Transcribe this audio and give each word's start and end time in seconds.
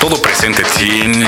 Todo 0.00 0.22
presente 0.22 0.62
tiene. 0.78 1.26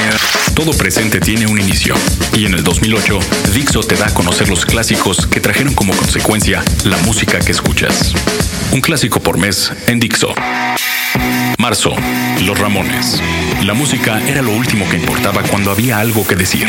Todo 0.55 0.70
presente 0.70 1.19
tiene 1.19 1.48
un 1.48 1.60
inicio. 1.60 1.96
Y 2.32 2.46
en 2.46 2.54
el 2.54 2.62
2008, 2.62 3.19
Dixo 3.52 3.81
te 3.81 3.96
da 3.96 4.06
a 4.06 4.14
conocer 4.14 4.48
los 4.48 4.65
clásicos 4.65 5.27
que 5.27 5.41
trajeron 5.41 5.75
como 5.75 5.93
consecuencia 5.96 6.62
la 6.85 6.96
música 6.98 7.41
que 7.41 7.51
escuchas. 7.51 8.14
Un 8.71 8.80
clásico 8.80 9.19
por 9.19 9.37
mes 9.37 9.72
en 9.88 9.98
Dixo. 9.98 10.33
Marzo, 11.59 11.93
Los 12.45 12.56
Ramones. 12.56 13.21
La 13.65 13.75
música 13.75 14.23
era 14.29 14.41
lo 14.41 14.53
último 14.53 14.89
que 14.89 14.97
importaba 14.97 15.43
cuando 15.43 15.73
había 15.73 15.99
algo 15.99 16.25
que 16.25 16.37
decir. 16.37 16.68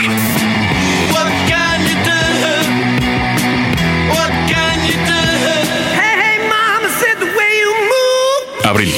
Abril, 8.64 8.94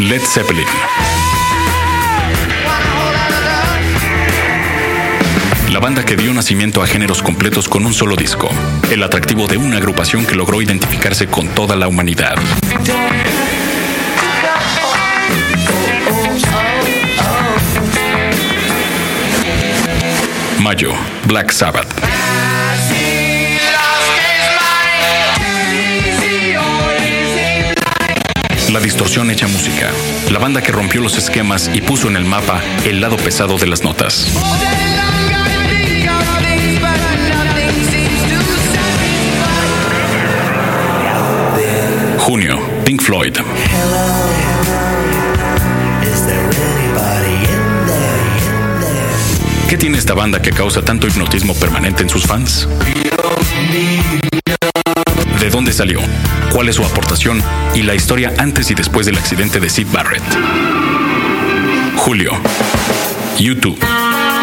Led 0.00 0.22
Zeppelin. 0.22 0.64
La 5.70 5.78
banda 5.78 6.06
que 6.06 6.16
dio 6.16 6.32
nacimiento 6.32 6.82
a 6.82 6.86
géneros 6.86 7.22
completos 7.22 7.68
con 7.68 7.84
un 7.84 7.92
solo 7.92 8.16
disco. 8.16 8.48
El 8.90 9.02
atractivo 9.02 9.46
de 9.46 9.58
una 9.58 9.76
agrupación 9.76 10.24
que 10.24 10.36
logró 10.36 10.62
identificarse 10.62 11.26
con 11.26 11.48
toda 11.48 11.76
la 11.76 11.86
humanidad. 11.86 12.36
Mayo, 20.58 20.94
Black 21.26 21.50
Sabbath. 21.50 22.49
La 28.72 28.78
distorsión 28.78 29.28
hecha 29.32 29.48
música. 29.48 29.90
La 30.30 30.38
banda 30.38 30.62
que 30.62 30.70
rompió 30.70 31.00
los 31.00 31.18
esquemas 31.18 31.68
y 31.74 31.80
puso 31.80 32.06
en 32.06 32.14
el 32.14 32.24
mapa 32.24 32.60
el 32.84 33.00
lado 33.00 33.16
pesado 33.16 33.58
de 33.58 33.66
las 33.66 33.82
notas. 33.82 34.28
Junio, 42.18 42.60
Pink 42.84 43.02
Floyd. 43.02 43.36
¿Qué 49.68 49.76
tiene 49.76 49.98
esta 49.98 50.14
banda 50.14 50.40
que 50.40 50.52
causa 50.52 50.80
tanto 50.82 51.08
hipnotismo 51.08 51.54
permanente 51.54 52.04
en 52.04 52.08
sus 52.08 52.24
fans? 52.24 52.68
¿De 55.40 55.48
dónde 55.48 55.72
salió? 55.72 56.00
¿Cuál 56.52 56.68
es 56.68 56.76
su 56.76 56.84
aportación? 56.84 57.42
Y 57.74 57.82
la 57.82 57.94
historia 57.94 58.34
antes 58.36 58.70
y 58.70 58.74
después 58.74 59.06
del 59.06 59.16
accidente 59.16 59.58
de 59.58 59.70
Sid 59.70 59.86
Barrett. 59.90 60.22
Julio. 61.96 62.32
YouTube. 63.38 63.78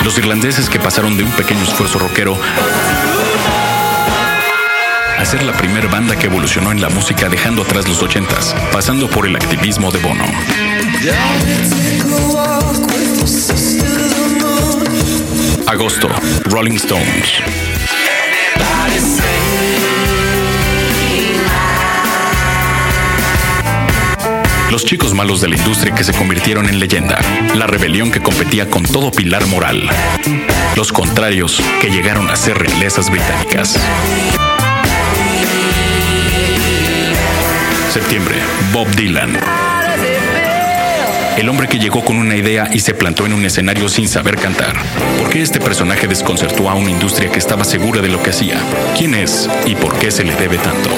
Los 0.03 0.17
irlandeses 0.17 0.69
que 0.69 0.79
pasaron 0.79 1.15
de 1.15 1.23
un 1.23 1.29
pequeño 1.33 1.61
esfuerzo 1.61 1.99
rockero 1.99 2.35
a 5.19 5.25
ser 5.25 5.43
la 5.43 5.53
primera 5.53 5.87
banda 5.87 6.15
que 6.15 6.25
evolucionó 6.25 6.71
en 6.71 6.81
la 6.81 6.89
música 6.89 7.29
dejando 7.29 7.61
atrás 7.61 7.87
los 7.87 8.01
ochentas, 8.01 8.55
pasando 8.71 9.07
por 9.07 9.27
el 9.27 9.35
activismo 9.35 9.91
de 9.91 9.99
Bono. 9.99 10.25
Agosto, 15.67 16.09
Rolling 16.45 16.75
Stones. 16.75 17.41
Los 24.71 24.83
chicos 24.83 25.13
malos 25.13 25.39
de 25.39 25.47
la 25.47 25.55
industria 25.55 25.95
que 25.95 26.03
se 26.03 26.13
convirtieron 26.13 26.67
en 26.67 26.79
leyenda. 26.79 27.17
La 27.55 27.67
rebelión 27.67 28.11
que 28.11 28.21
competía 28.21 28.69
con 28.69 28.83
todo 28.83 29.11
pilar 29.11 29.45
moral. 29.47 29.89
Los 30.75 30.91
contrarios 30.91 31.61
que 31.81 31.89
llegaron 31.89 32.29
a 32.29 32.35
ser 32.35 32.57
realezas 32.57 33.09
británicas. 33.09 33.79
Septiembre, 37.89 38.35
Bob 38.73 38.89
Dylan. 38.89 39.39
El 41.37 41.47
hombre 41.47 41.67
que 41.67 41.79
llegó 41.79 42.03
con 42.03 42.17
una 42.17 42.35
idea 42.35 42.67
y 42.73 42.81
se 42.81 42.93
plantó 42.93 43.25
en 43.25 43.33
un 43.33 43.45
escenario 43.45 43.87
sin 43.87 44.09
saber 44.09 44.35
cantar. 44.35 44.75
¿Por 45.17 45.29
qué 45.29 45.43
este 45.43 45.61
personaje 45.61 46.07
desconcertó 46.07 46.69
a 46.69 46.75
una 46.75 46.91
industria 46.91 47.31
que 47.31 47.39
estaba 47.39 47.63
segura 47.63 48.01
de 48.01 48.09
lo 48.09 48.21
que 48.21 48.31
hacía? 48.31 48.59
¿Quién 48.97 49.15
es 49.15 49.47
y 49.65 49.75
por 49.75 49.97
qué 49.97 50.11
se 50.11 50.25
le 50.25 50.35
debe 50.35 50.57
tanto? 50.57 50.89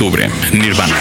Octubre, 0.00 0.30
Nirvana. 0.54 0.96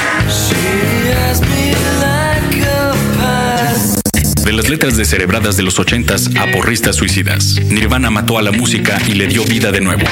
De 4.44 4.52
las 4.52 4.68
letras 4.68 4.98
descerebradas 4.98 5.56
de 5.56 5.64
los 5.64 5.80
ochentas 5.80 6.30
a 6.38 6.52
porristas 6.52 6.98
suicidas, 6.98 7.62
Nirvana 7.70 8.10
mató 8.10 8.38
a 8.38 8.42
la 8.42 8.52
música 8.52 8.98
y 9.08 9.14
le 9.14 9.28
dio 9.28 9.46
vida 9.46 9.72
de 9.72 9.80
nuevo. 9.80 10.04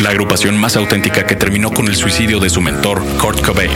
La 0.00 0.10
agrupación 0.10 0.58
más 0.60 0.76
auténtica 0.76 1.24
que 1.24 1.34
terminó 1.34 1.70
con 1.70 1.88
el 1.88 1.96
suicidio 1.96 2.40
de 2.40 2.50
su 2.50 2.60
mentor, 2.60 3.02
Kurt 3.18 3.40
Cobain. 3.40 3.70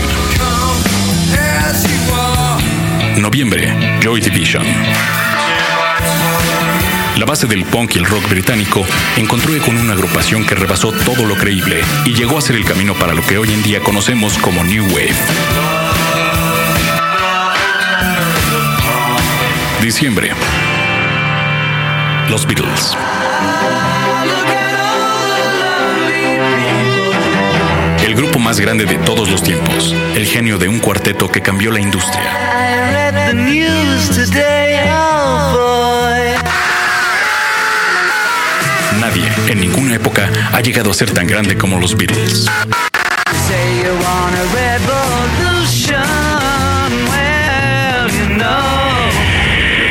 Noviembre, 3.17 3.99
Joy 4.03 4.21
Division. 4.21 5.26
La 7.17 7.25
base 7.25 7.47
del 7.47 7.65
punk 7.65 7.95
y 7.95 7.99
el 7.99 8.05
rock 8.05 8.29
británico 8.29 8.85
encontró 9.17 9.47
con 9.65 9.79
una 9.79 9.95
agrupación 9.95 10.45
que 10.45 10.55
rebasó 10.55 10.93
todo 10.93 11.25
lo 11.25 11.35
creíble 11.35 11.81
y 12.05 12.13
llegó 12.13 12.37
a 12.37 12.43
ser 12.43 12.57
el 12.57 12.65
camino 12.67 12.95
para 12.95 13.15
lo 13.15 13.23
que 13.23 13.39
hoy 13.39 13.53
en 13.53 13.63
día 13.63 13.81
conocemos 13.81 14.37
como 14.37 14.63
New 14.63 14.85
Wave. 14.85 15.15
Diciembre. 19.81 20.33
Los 22.29 22.47
Beatles. 22.47 22.95
El 28.05 28.15
grupo 28.15 28.39
más 28.39 28.61
grande 28.61 28.85
de 28.85 28.99
todos 28.99 29.31
los 29.31 29.43
tiempos, 29.43 29.95
el 30.15 30.27
genio 30.27 30.59
de 30.59 30.69
un 30.69 30.81
cuarteto 30.81 31.31
que 31.31 31.41
cambió 31.41 31.71
la 31.71 31.81
industria. 31.81 32.57
En 39.49 39.61
ninguna 39.61 39.95
época, 39.95 40.31
ha 40.53 40.61
llegado 40.61 40.91
a 40.91 40.95
ser 40.95 41.11
tan 41.11 41.27
grande 41.27 41.57
como 41.57 41.79
los 41.79 41.97
Beatles. 41.97 42.47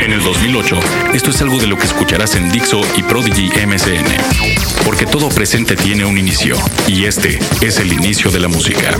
En 0.04 0.12
el 0.12 0.24
2008, 0.24 0.80
esto 1.14 1.30
es 1.30 1.42
algo 1.42 1.58
de 1.58 1.68
lo 1.68 1.78
que 1.78 1.86
escucharás 1.86 2.36
en 2.36 2.52
Dixo 2.52 2.82
y 2.96 3.04
Prodigy 3.04 3.50
MSN. 3.66 4.84
Porque 4.86 5.06
todo 5.06 5.30
presente 5.30 5.76
tiene 5.76 6.06
un 6.06 6.18
inicio, 6.18 6.58
y 6.88 7.06
este 7.06 7.40
es 7.62 7.80
el 7.80 7.92
inicio 7.92 8.32
de 8.32 8.40
la 8.40 8.48
música. 8.48 8.98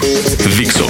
Dixo, 0.58 0.88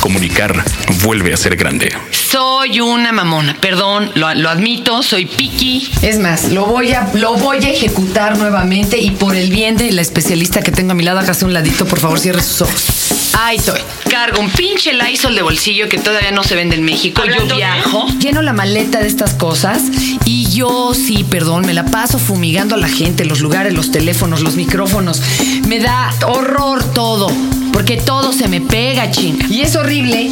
comunicar 0.00 0.64
vuelve 1.02 1.32
a 1.32 1.36
ser 1.36 1.56
grande. 1.56 1.92
Soy 2.30 2.80
una 2.80 3.10
mamona, 3.10 3.56
perdón, 3.58 4.10
lo, 4.14 4.34
lo 4.34 4.50
admito, 4.50 5.02
soy 5.02 5.24
piqui. 5.24 5.90
Es 6.02 6.18
más, 6.18 6.52
lo 6.52 6.66
voy, 6.66 6.92
a, 6.92 7.08
lo 7.14 7.32
voy 7.36 7.56
a 7.64 7.70
ejecutar 7.70 8.36
nuevamente 8.36 8.98
y 8.98 9.12
por 9.12 9.34
el 9.34 9.48
bien 9.48 9.78
de 9.78 9.90
la 9.92 10.02
especialista 10.02 10.60
que 10.60 10.70
tengo 10.70 10.92
a 10.92 10.94
mi 10.94 11.04
lado, 11.04 11.20
hágase 11.20 11.46
un 11.46 11.54
ladito, 11.54 11.86
por 11.86 11.98
favor, 11.98 12.20
cierre 12.20 12.42
sus 12.42 12.60
ojos. 12.60 12.84
Ahí 13.32 13.56
estoy. 13.56 13.80
Cargo 14.10 14.40
un 14.40 14.50
pinche 14.50 14.92
Lysol 14.92 15.36
de 15.36 15.40
bolsillo 15.40 15.88
que 15.88 15.96
todavía 15.96 16.30
no 16.30 16.44
se 16.44 16.54
vende 16.54 16.76
en 16.76 16.84
México. 16.84 17.22
Yo 17.24 17.56
viajo. 17.56 18.06
Lleno 18.18 18.42
la 18.42 18.52
maleta 18.52 18.98
de 18.98 19.06
estas 19.06 19.32
cosas 19.32 19.84
y 20.26 20.50
yo 20.50 20.92
sí, 20.92 21.24
perdón, 21.24 21.64
me 21.64 21.72
la 21.72 21.86
paso 21.86 22.18
fumigando 22.18 22.74
a 22.74 22.78
la 22.78 22.88
gente, 22.88 23.24
los 23.24 23.40
lugares, 23.40 23.72
los 23.72 23.90
teléfonos, 23.90 24.42
los 24.42 24.54
micrófonos. 24.56 25.22
Me 25.66 25.78
da 25.78 26.10
horror 26.26 26.84
todo, 26.92 27.28
porque 27.72 27.96
todo 27.96 28.34
se 28.34 28.48
me 28.48 28.60
pega, 28.60 29.10
chinga. 29.10 29.46
Y 29.48 29.62
es 29.62 29.76
horrible. 29.76 30.30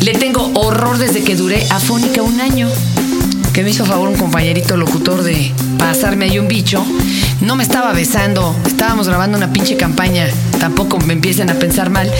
Le 0.00 0.12
tengo 0.12 0.50
horror 0.54 0.98
desde 0.98 1.22
que 1.22 1.36
duré 1.36 1.66
afónica 1.70 2.22
un 2.22 2.40
año. 2.40 2.68
Que 3.52 3.62
me 3.62 3.70
hizo 3.70 3.86
favor 3.86 4.08
un 4.08 4.16
compañerito 4.16 4.76
locutor 4.76 5.22
de 5.22 5.52
pasarme 5.78 6.26
ahí 6.26 6.38
un 6.38 6.46
bicho. 6.46 6.84
No 7.40 7.56
me 7.56 7.62
estaba 7.62 7.92
besando, 7.92 8.54
estábamos 8.66 9.08
grabando 9.08 9.38
una 9.38 9.52
pinche 9.52 9.76
campaña. 9.76 10.26
Tampoco 10.60 10.98
me 10.98 11.14
empiecen 11.14 11.50
a 11.50 11.54
pensar 11.54 11.90
mal. 11.90 12.10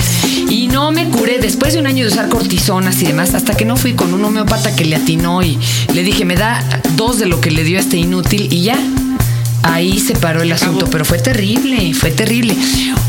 Y 0.48 0.68
no 0.68 0.92
me 0.92 1.08
curé 1.10 1.38
después 1.38 1.74
de 1.74 1.80
un 1.80 1.86
año 1.86 2.04
de 2.04 2.12
usar 2.12 2.28
cortisonas 2.28 3.00
y 3.02 3.06
demás, 3.06 3.34
hasta 3.34 3.54
que 3.54 3.64
no 3.64 3.76
fui 3.76 3.94
con 3.94 4.14
un 4.14 4.24
homeópata 4.24 4.74
que 4.74 4.84
le 4.84 4.96
atinó 4.96 5.42
y 5.42 5.58
le 5.92 6.02
dije, 6.02 6.24
me 6.24 6.36
da 6.36 6.64
dos 6.96 7.18
de 7.18 7.26
lo 7.26 7.40
que 7.40 7.50
le 7.50 7.64
dio 7.64 7.78
a 7.78 7.80
este 7.80 7.98
inútil 7.98 8.48
y 8.50 8.62
ya. 8.62 8.78
Ahí 9.68 9.98
se 9.98 10.14
paró 10.14 10.42
el 10.42 10.52
asunto, 10.52 10.88
pero 10.90 11.04
fue 11.04 11.18
terrible, 11.18 11.92
fue 11.92 12.12
terrible. 12.12 12.56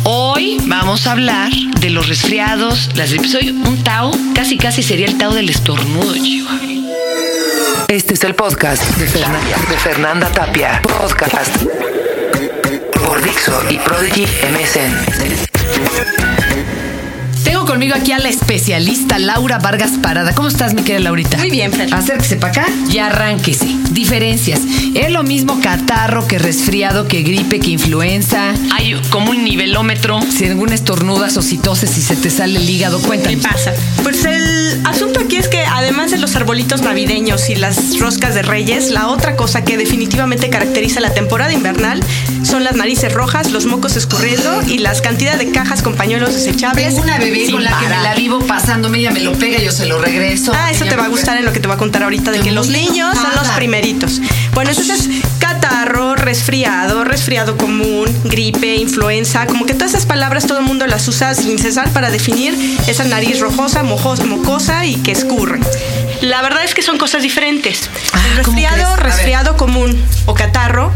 Hoy 0.04 0.57
vamos 0.65 1.06
a 1.06 1.12
hablar 1.12 1.51
de 1.80 1.92
los 1.92 2.09
resfriados, 2.09 2.89
las 2.95 3.12
gripes. 3.12 3.31
Soy 3.31 3.51
un 3.51 3.83
Tao, 3.83 4.12
casi 4.33 4.57
casi 4.57 4.81
sería 4.81 5.06
el 5.06 5.18
Tao 5.18 5.33
del 5.33 5.50
estornudo, 5.50 6.15
chihuahua. 6.15 6.59
Este 7.88 8.15
es 8.15 8.24
el 8.24 8.33
podcast 8.33 8.83
de 8.98 9.07
Fernanda, 9.07 9.57
de 9.69 9.77
Fernanda 9.77 10.31
Tapia. 10.31 10.81
Podcast 10.81 11.56
por 13.06 13.21
Dixo 13.21 13.62
y 13.69 13.77
Prodigy 13.77 14.25
MSN. 14.25 16.37
Conmigo 17.56 17.96
aquí 17.96 18.12
a 18.12 18.20
la 18.20 18.30
especialista 18.30 19.20
Laura 19.20 19.60
Vargas 19.60 19.92
Parada. 20.02 20.34
¿Cómo 20.34 20.48
estás, 20.48 20.74
mi 20.74 20.84
querida 20.84 21.00
Laurita? 21.02 21.38
Muy 21.38 21.50
bien, 21.52 21.72
Fer. 21.72 21.94
Acérquese 21.94 22.38
para 22.38 22.64
acá 22.64 22.66
y 22.90 22.98
arránquese. 22.98 23.68
Diferencias. 23.92 24.62
Es 24.96 25.12
lo 25.12 25.24
mismo 25.24 25.60
catarro 25.62 26.28
que 26.28 26.40
resfriado, 26.40 27.08
que 27.08 27.22
gripe, 27.24 27.60
que 27.60 27.72
influenza. 27.72 28.54
Hay 28.74 29.00
como 29.10 29.32
un 29.32 29.44
nivelómetro. 29.44 30.20
Si 30.22 30.46
alguna 30.46 30.76
estornudas 30.76 31.38
o 31.38 31.42
si 31.42 31.58
toses 31.58 31.98
y 31.98 32.02
se 32.02 32.16
te 32.16 32.30
sale 32.30 32.60
el 32.60 32.70
hígado, 32.70 33.00
¿Qué 33.02 33.08
cuéntanos. 33.08 33.46
pasa? 33.46 33.74
Pues 34.04 34.26
el 34.26 34.82
asunto 34.86 35.20
aquí 35.20 35.36
es 35.38 35.48
que 35.48 35.62
además 35.62 36.12
de 36.12 36.17
arbolitos 36.38 36.81
navideños 36.81 37.50
y 37.50 37.56
las 37.56 38.00
roscas 38.00 38.36
de 38.36 38.44
reyes, 38.44 38.92
la 38.92 39.07
otra 39.07 39.36
cosa 39.36 39.63
que 39.63 39.75
definitivamente 39.78 40.50
caracteriza 40.50 41.00
la 41.00 41.13
temporada 41.13 41.51
invernal 41.51 42.00
son 42.44 42.63
las 42.63 42.75
narices 42.75 43.12
rojas, 43.13 43.51
los 43.51 43.66
mocos 43.66 43.95
escurriendo 43.98 44.62
y 44.68 44.78
las 44.78 45.01
cantidades 45.01 45.39
de 45.39 45.51
cajas 45.51 45.81
con 45.81 45.95
pañuelos 45.95 46.34
desechables. 46.34 46.89
Tengo 46.94 47.01
una 47.01 47.18
bebé 47.18 47.50
con 47.51 47.63
la 47.63 47.78
que 47.80 47.89
me 47.89 48.01
la 48.04 48.13
vivo 48.16 48.39
pasándome, 48.39 49.00
ella 49.00 49.12
me 49.12 49.19
lo 49.22 49.34
pega, 49.34 49.60
yo 49.60 49.72
se 49.72 49.86
lo 49.88 50.00
regreso. 50.00 50.51
Ah, 50.56 50.72
eso 50.72 50.86
te 50.86 50.95
va 50.95 51.06
a 51.06 51.07
gustar 51.10 51.38
en 51.38 51.45
lo 51.45 51.51
que 51.51 51.60
te 51.60 51.68
voy 51.68 51.75
a 51.75 51.80
contar 51.80 52.04
ahorita 52.04 52.31
de 52.31 52.39
que 52.39 52.51
los 52.51 52.69
niños 52.69 53.18
son 53.18 53.31
los 53.36 53.48
primeritos. 53.50 54.22
Bueno, 54.54 54.69
entonces 54.69 55.10
catarro, 55.39 56.16
resfriado, 56.16 57.04
resfriado 57.04 57.57
común, 57.57 58.07
gripe, 58.25 58.75
influenza, 58.75 59.48
como 59.48 59.66
que 59.66 59.74
todas 59.74 59.92
esas 59.92 60.06
palabras 60.06 60.45
todo 60.45 60.60
el 60.60 60.66
mundo 60.66 60.86
las 60.88 61.07
usa 61.07 61.34
sin 61.34 61.57
cesar 61.57 61.89
para 61.92 62.12
definir 62.12 62.56
esa 62.88 63.04
nariz 63.06 63.39
rojosa, 63.39 63.84
mojos- 63.84 64.24
mocosa 64.25 64.86
y 64.86 64.95
que 64.98 65.12
escurre. 65.12 65.60
La 66.22 66.42
verdad 66.42 66.64
es 66.64 66.74
que 66.74 66.81
son 66.81 66.98
cosas 66.98 67.22
diferentes. 67.22 67.90
Ah, 68.14 68.22
El 68.38 68.44
¿cómo 68.44 68.58
resfriado, 68.58 68.96
resfriado 68.98 69.58
común 69.58 70.02
o 70.25 70.34
catarro 70.34 70.92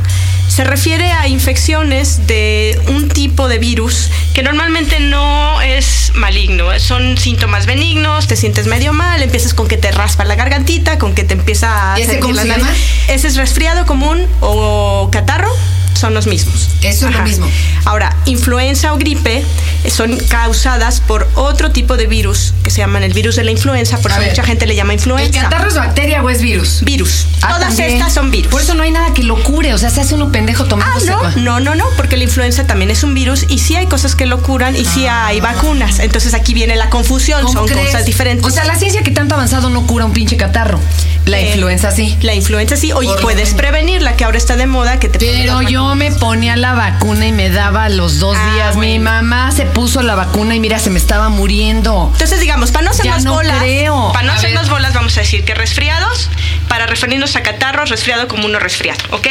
se 0.51 0.65
refiere 0.65 1.09
a 1.13 1.29
infecciones 1.29 2.27
de 2.27 2.77
un 2.87 3.07
tipo 3.07 3.47
de 3.47 3.57
virus 3.57 4.09
que 4.33 4.43
normalmente 4.43 4.99
no 4.99 5.61
es 5.61 6.11
maligno. 6.13 6.77
Son 6.79 7.17
síntomas 7.17 7.65
benignos, 7.65 8.27
te 8.27 8.35
sientes 8.35 8.67
medio 8.67 8.91
mal, 8.91 9.21
empiezas 9.21 9.53
con 9.53 9.69
que 9.69 9.77
te 9.77 9.91
raspa 9.91 10.25
la 10.25 10.35
gargantita, 10.35 10.97
con 10.97 11.15
que 11.15 11.23
te 11.23 11.35
empieza 11.35 11.93
a 11.93 11.99
¿Y 11.99 12.03
ese 12.03 12.19
cómo 12.19 12.33
la 12.33 12.41
se 12.41 12.47
llama? 12.49 12.69
Ese 13.07 13.27
es 13.27 13.37
resfriado 13.37 13.85
común 13.85 14.27
o 14.41 15.09
catarro. 15.09 15.51
Son 15.93 16.13
los 16.13 16.27
mismos. 16.27 16.70
Eso 16.81 17.07
es 17.07 17.15
lo 17.15 17.21
mismo. 17.23 17.47
Ahora, 17.85 18.15
influenza 18.25 18.93
o 18.93 18.97
gripe 18.97 19.43
son 19.89 20.17
causadas 20.29 20.99
por 21.01 21.27
otro 21.35 21.71
tipo 21.71 21.97
de 21.97 22.07
virus 22.07 22.53
que 22.63 22.69
se 22.71 22.77
llaman 22.79 23.03
el 23.03 23.13
virus 23.13 23.35
de 23.35 23.43
la 23.43 23.51
influenza, 23.51 23.97
por 23.99 24.11
eso 24.11 24.21
mucha 24.21 24.43
gente 24.43 24.65
le 24.67 24.75
llama 24.75 24.93
¿El 24.93 24.99
influenza. 24.99 25.41
catarro 25.41 25.67
es 25.69 25.75
bacteria 25.75 26.21
o 26.23 26.29
es 26.29 26.41
virus? 26.41 26.81
Virus. 26.83 27.27
Ah, 27.41 27.53
Todas 27.55 27.67
también. 27.69 27.91
estas 27.97 28.13
son 28.13 28.31
virus. 28.31 28.51
Por 28.51 28.61
eso 28.61 28.73
no 28.75 28.83
hay 28.83 28.91
nada 28.91 29.13
que 29.13 29.23
lo 29.23 29.41
cure, 29.43 29.73
o 29.73 29.77
sea, 29.77 29.89
se 29.89 30.01
hace 30.01 30.15
uno 30.15 30.31
pendejo 30.31 30.63
Ah, 30.63 30.67
tomando 30.69 31.05
no, 31.05 31.31
no, 31.37 31.59
no, 31.59 31.75
no, 31.75 31.85
porque 31.97 32.17
la 32.17 32.23
influenza 32.23 32.65
también 32.65 32.91
es 32.91 33.03
un 33.03 33.13
virus 33.13 33.45
y 33.49 33.59
sí 33.59 33.75
hay 33.75 33.87
cosas 33.87 34.15
que 34.15 34.25
lo 34.25 34.41
curan 34.41 34.75
y 34.75 34.85
sí 34.85 35.07
hay 35.07 35.39
vacunas. 35.41 35.99
Entonces 35.99 36.33
aquí 36.33 36.53
viene 36.53 36.75
la 36.75 36.89
confusión, 36.89 37.41
son 37.51 37.67
cosas 37.67 38.05
diferentes. 38.05 38.45
O 38.45 38.49
sea, 38.49 38.63
la 38.65 38.75
ciencia 38.75 39.01
que 39.03 39.11
tanto 39.11 39.33
ha 39.35 39.37
avanzado 39.37 39.69
no 39.69 39.85
cura 39.87 40.05
un 40.05 40.13
pinche 40.13 40.37
catarro. 40.37 40.79
La 41.25 41.39
Eh, 41.39 41.51
influenza 41.51 41.91
sí. 41.91 42.17
La 42.21 42.33
influenza 42.33 42.75
sí, 42.75 42.91
oye, 42.93 43.11
puedes 43.21 43.53
prevenirla, 43.53 44.15
que 44.15 44.23
ahora 44.25 44.37
está 44.37 44.55
de 44.55 44.65
moda, 44.65 44.99
que 44.99 45.07
te 45.09 45.19
Pero 45.19 45.61
yo 45.61 45.93
me 45.95 46.11
ponía 46.11 46.55
la 46.55 46.70
vacuna 46.73 47.25
y 47.27 47.31
me 47.31 47.49
daba 47.49 47.89
los 47.89 48.19
dos 48.19 48.37
Ah, 48.39 48.53
días. 48.53 48.75
Mi 48.77 48.99
mamá 48.99 49.51
se 49.51 49.65
puso 49.65 50.01
la 50.01 50.15
vacuna 50.15 50.55
y 50.55 50.59
mira, 50.59 50.79
se 50.79 50.89
me 50.89 50.97
estaba 50.99 51.29
muriendo. 51.29 52.09
Entonces, 52.13 52.39
digamos, 52.39 52.71
para 52.71 52.85
no 52.85 52.91
hacernos 52.91 53.23
no 53.23 53.33
bolas, 53.33 53.57
creo. 53.59 54.11
para 54.13 54.25
no 54.27 54.33
hacernos 54.33 54.69
bolas, 54.69 54.93
vamos 54.93 55.15
a 55.17 55.21
decir 55.21 55.43
que 55.45 55.53
resfriados, 55.53 56.29
para 56.71 56.87
referirnos 56.87 57.35
a 57.35 57.43
catarros, 57.43 57.89
resfriado 57.89 58.29
como 58.29 58.45
uno 58.45 58.57
resfriado, 58.57 59.01
¿ok? 59.09 59.27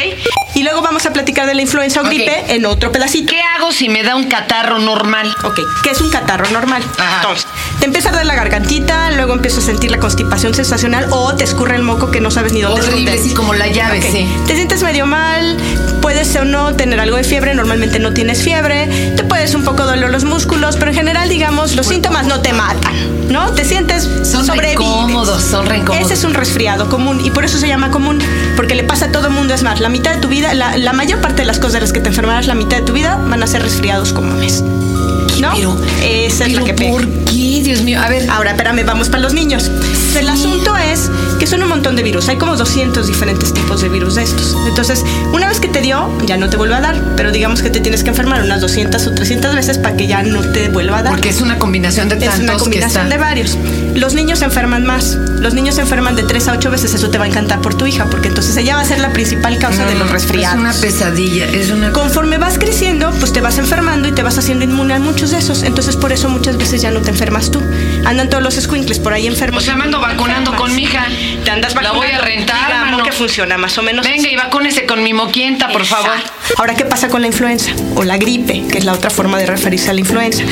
Y 0.53 0.61
luego 0.61 0.83
vamos 0.83 1.07
a 1.07 1.11
platicar 1.13 1.47
de 1.47 1.55
la 1.55 1.63
influenza 1.63 1.99
o 2.01 2.03
Ok. 2.03 2.09
gripe 2.09 2.53
en 2.53 2.67
otro 2.67 2.91
pedacito. 2.91 3.31
¿Qué 3.31 3.41
hago 3.41 3.71
si 3.71 3.89
me 3.89 4.03
da 4.03 4.15
un 4.15 4.25
catarro 4.25 4.77
normal? 4.77 5.33
Ok, 5.43 5.59
¿qué 5.81 5.89
es 5.89 6.01
un 6.01 6.11
catarro 6.11 6.47
normal? 6.51 6.83
Ajá. 6.99 7.15
Entonces, 7.21 7.47
te 7.79 7.85
empieza 7.87 8.09
a 8.09 8.11
dar 8.11 8.27
la 8.27 8.35
gargantita, 8.35 9.09
luego 9.09 9.33
empiezas 9.33 9.63
a 9.63 9.65
sentir 9.65 9.89
la 9.89 9.97
constipación 9.97 10.53
sensacional 10.53 11.07
o 11.09 11.35
te 11.35 11.43
escurre 11.43 11.77
el 11.77 11.81
moco 11.81 12.11
que 12.11 12.21
no 12.21 12.29
sabes 12.29 12.53
ni 12.53 12.61
dónde 12.61 12.79
Horrible, 12.81 13.17
sí, 13.17 13.33
como 13.33 13.55
la 13.55 13.65
llave, 13.65 13.97
Ok. 13.97 14.05
sí. 14.11 14.29
Te 14.45 14.53
sientes 14.55 14.83
medio 14.83 15.07
mal, 15.07 15.57
puedes 15.99 16.35
o 16.35 16.45
no 16.45 16.75
tener 16.75 16.99
algo 16.99 17.17
de 17.17 17.23
fiebre, 17.23 17.55
normalmente 17.55 17.97
no 17.97 18.13
tienes 18.13 18.43
fiebre, 18.43 18.87
te 19.15 19.23
puedes 19.23 19.55
un 19.55 19.63
poco 19.63 19.85
doler 19.85 20.11
los 20.11 20.25
músculos, 20.25 20.75
pero 20.77 20.91
en 20.91 20.97
general, 20.97 21.27
digamos, 21.27 21.75
los 21.75 21.87
síntomas 21.87 22.27
no 22.27 22.41
te 22.41 22.53
matan, 22.53 22.93
¿no? 23.31 23.51
Te 23.53 23.65
sientes 23.65 24.03
Son 24.03 24.41
re 24.41 24.45
sobrevives. 24.45 24.73
incómodos, 24.73 25.41
son 25.43 25.65
re 25.65 25.77
incómodos. 25.77 26.05
Ese 26.05 26.13
es 26.13 26.23
un 26.23 26.35
resfriado 26.35 26.87
común 26.87 27.19
y 27.25 27.30
por 27.33 27.45
eso 27.45 27.57
se 27.57 27.67
llama 27.67 27.91
común, 27.91 28.19
porque 28.55 28.75
le 28.75 28.83
pasa 28.83 29.05
a 29.05 29.11
todo 29.11 29.29
mundo. 29.29 29.53
Es 29.53 29.63
más, 29.63 29.79
la 29.79 29.89
mitad 29.89 30.13
de 30.13 30.21
tu 30.21 30.27
vida, 30.27 30.53
la, 30.53 30.77
la 30.77 30.93
mayor 30.93 31.19
parte 31.21 31.41
de 31.41 31.45
las 31.45 31.59
cosas 31.59 31.73
de 31.73 31.81
las 31.81 31.93
que 31.93 31.99
te 31.99 32.09
enfermarás 32.09 32.47
la 32.47 32.55
mitad 32.55 32.77
de 32.77 32.83
tu 32.83 32.93
vida 32.93 33.19
van 33.27 33.43
a 33.43 33.47
ser 33.47 33.61
resfriados 33.61 34.13
comunes. 34.13 34.63
¿No? 35.39 35.53
Pero, 35.55 35.75
Esa 36.03 36.45
es 36.45 36.53
la 36.53 36.63
que 36.63 36.73
pega. 36.73 36.91
¿Por 36.91 37.07
qué? 37.25 37.61
Dios 37.63 37.81
mío. 37.81 37.99
A 38.01 38.09
ver, 38.09 38.29
Ahora, 38.29 38.51
espérame, 38.51 38.85
vamos 38.85 39.09
para 39.09 39.23
los 39.23 39.33
niños. 39.33 39.71
El 40.15 40.29
asunto 40.29 40.75
es 40.75 41.09
que 41.39 41.47
son 41.47 41.63
un 41.63 41.69
montón 41.69 41.95
de 41.95 42.03
virus. 42.03 42.27
Hay 42.27 42.37
como 42.37 42.55
200 42.55 43.07
diferentes 43.07 43.53
tipos 43.53 43.81
de 43.81 43.89
virus 43.89 44.15
de 44.15 44.23
estos. 44.23 44.55
Entonces, 44.67 45.03
una 45.31 45.47
vez 45.47 45.59
que 45.59 45.67
te 45.67 45.81
dio, 45.81 46.09
ya 46.25 46.37
no 46.37 46.49
te 46.49 46.57
vuelve 46.57 46.75
a 46.75 46.81
dar. 46.81 47.01
Pero 47.15 47.31
digamos 47.31 47.61
que 47.61 47.69
te 47.69 47.79
tienes 47.79 48.03
que 48.03 48.09
enfermar 48.09 48.43
unas 48.43 48.61
200 48.61 49.07
o 49.07 49.13
300 49.13 49.55
veces 49.55 49.77
para 49.77 49.95
que 49.95 50.07
ya 50.07 50.21
no 50.23 50.41
te 50.41 50.69
vuelva 50.69 50.99
a 50.99 51.03
dar. 51.03 51.13
porque 51.13 51.29
es 51.29 51.41
una 51.41 51.57
combinación 51.59 52.09
de 52.09 52.15
es 52.15 52.21
tantos 52.25 52.39
una 52.41 52.57
combinación 52.57 53.05
que 53.05 53.13
de 53.13 53.17
varios. 53.17 53.57
Los 53.95 54.13
niños 54.13 54.39
se 54.39 54.45
enferman 54.45 54.85
más. 54.85 55.15
Los 55.39 55.53
niños 55.53 55.75
se 55.75 55.81
enferman 55.81 56.15
de 56.15 56.23
3 56.23 56.49
a 56.49 56.51
8 56.53 56.71
veces. 56.71 56.93
Eso 56.93 57.09
te 57.09 57.17
va 57.17 57.25
a 57.25 57.27
encantar 57.27 57.61
por 57.61 57.75
tu 57.75 57.85
hija, 57.85 58.05
porque 58.05 58.27
entonces 58.27 58.55
ella 58.57 58.75
va 58.75 58.81
a 58.81 58.85
ser 58.85 58.99
la 58.99 59.13
principal 59.13 59.57
causa 59.57 59.85
de 59.85 59.95
los 59.95 60.09
resfriados. 60.11 60.55
Es 60.55 60.61
una 60.61 60.73
pesadilla, 60.73 61.45
es 61.47 61.71
una 61.71 61.91
Conforme 61.91 62.37
vas 62.37 62.57
creciendo, 62.57 63.11
pues 63.19 63.31
te 63.31 63.41
vas 63.41 63.57
enfermando 63.57 64.07
y 64.07 64.11
te 64.11 64.23
vas 64.23 64.37
haciendo 64.37 64.65
inmune 64.65 64.93
a 64.93 64.99
muchos 64.99 65.31
de 65.31 65.37
esos. 65.37 65.63
Entonces, 65.63 65.95
por 65.95 66.11
eso 66.11 66.29
muchas 66.29 66.57
veces 66.57 66.81
ya 66.81 66.91
no 66.91 66.99
te 66.99 67.09
enfermas 67.09 67.49
tú. 67.49 67.61
Andan 68.05 68.29
todos 68.29 68.43
los 68.43 68.55
squinkles 68.55 68.99
por 68.99 69.13
ahí 69.13 69.27
enfermos. 69.27 69.63
O 69.63 69.65
sea, 69.65 69.75
me 69.75 69.85
ando 69.85 70.00
vacunando 70.01 70.55
con 70.55 70.75
mi 70.75 70.83
hija. 70.83 71.05
Te 71.45 71.51
andas 71.51 71.73
La 71.81 71.91
voy 71.93 72.07
a 72.11 72.17
rentar, 72.19 72.67
Digamos 72.67 72.91
mano. 72.91 73.03
que 73.03 73.11
funciona 73.11 73.57
más 73.57 73.77
o 73.77 73.81
menos. 73.81 74.05
Venga 74.05 74.27
y 74.29 74.35
vacúnese 74.35 74.85
con 74.85 75.01
mi 75.03 75.13
moquienta, 75.13 75.69
por 75.69 75.81
Exacto. 75.81 76.05
favor. 76.05 76.19
Ahora, 76.57 76.75
¿qué 76.75 76.85
pasa 76.85 77.07
con 77.07 77.21
la 77.21 77.27
influenza? 77.27 77.71
O 77.95 78.03
la 78.03 78.17
gripe, 78.17 78.63
que 78.69 78.77
es 78.77 78.83
la 78.85 78.93
otra 78.93 79.09
forma 79.09 79.37
de 79.39 79.45
referirse 79.45 79.89
a 79.89 79.93
la 79.93 80.01
influenza. 80.01 80.43